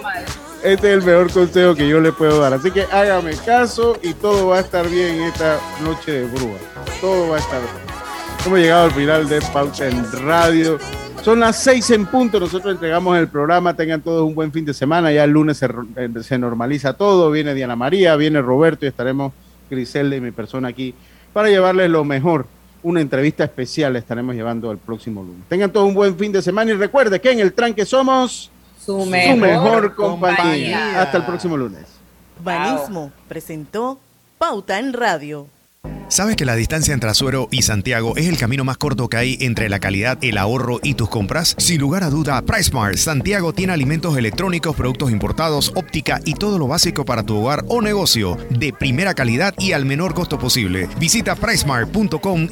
[0.64, 2.54] Este es el mejor consejo que yo le puedo dar.
[2.54, 6.58] Así que hágame caso y todo va a estar bien esta noche de brúa.
[7.02, 7.74] Todo va a estar bien.
[8.46, 10.80] Hemos llegado al final de Pauta en Radio.
[11.22, 12.40] Son las seis en punto.
[12.40, 13.76] Nosotros entregamos el programa.
[13.76, 15.12] Tengan todos un buen fin de semana.
[15.12, 17.30] Ya el lunes se, eh, se normaliza todo.
[17.32, 19.34] Viene Diana María, viene Roberto y estaremos
[19.70, 20.96] Griselda y mi persona aquí
[21.34, 22.46] para llevarles lo mejor.
[22.84, 25.44] Una entrevista especial estaremos llevando el próximo lunes.
[25.50, 28.52] Tengan todos un buen fin de semana y recuerde que en el tranque somos
[28.86, 31.02] Su su mejor, compañía.
[31.02, 31.86] Hasta el próximo lunes.
[32.44, 34.00] Banismo presentó
[34.38, 35.48] Pauta en Radio.
[36.14, 39.38] ¿Sabes que la distancia entre Azuero y Santiago es el camino más corto que hay
[39.42, 41.56] entre la calidad, el ahorro y tus compras?
[41.58, 46.68] Sin lugar a duda, PriceMart Santiago tiene alimentos electrónicos, productos importados, óptica y todo lo
[46.68, 50.88] básico para tu hogar o negocio de primera calidad y al menor costo posible.
[51.00, 52.48] Visita pricemart.com y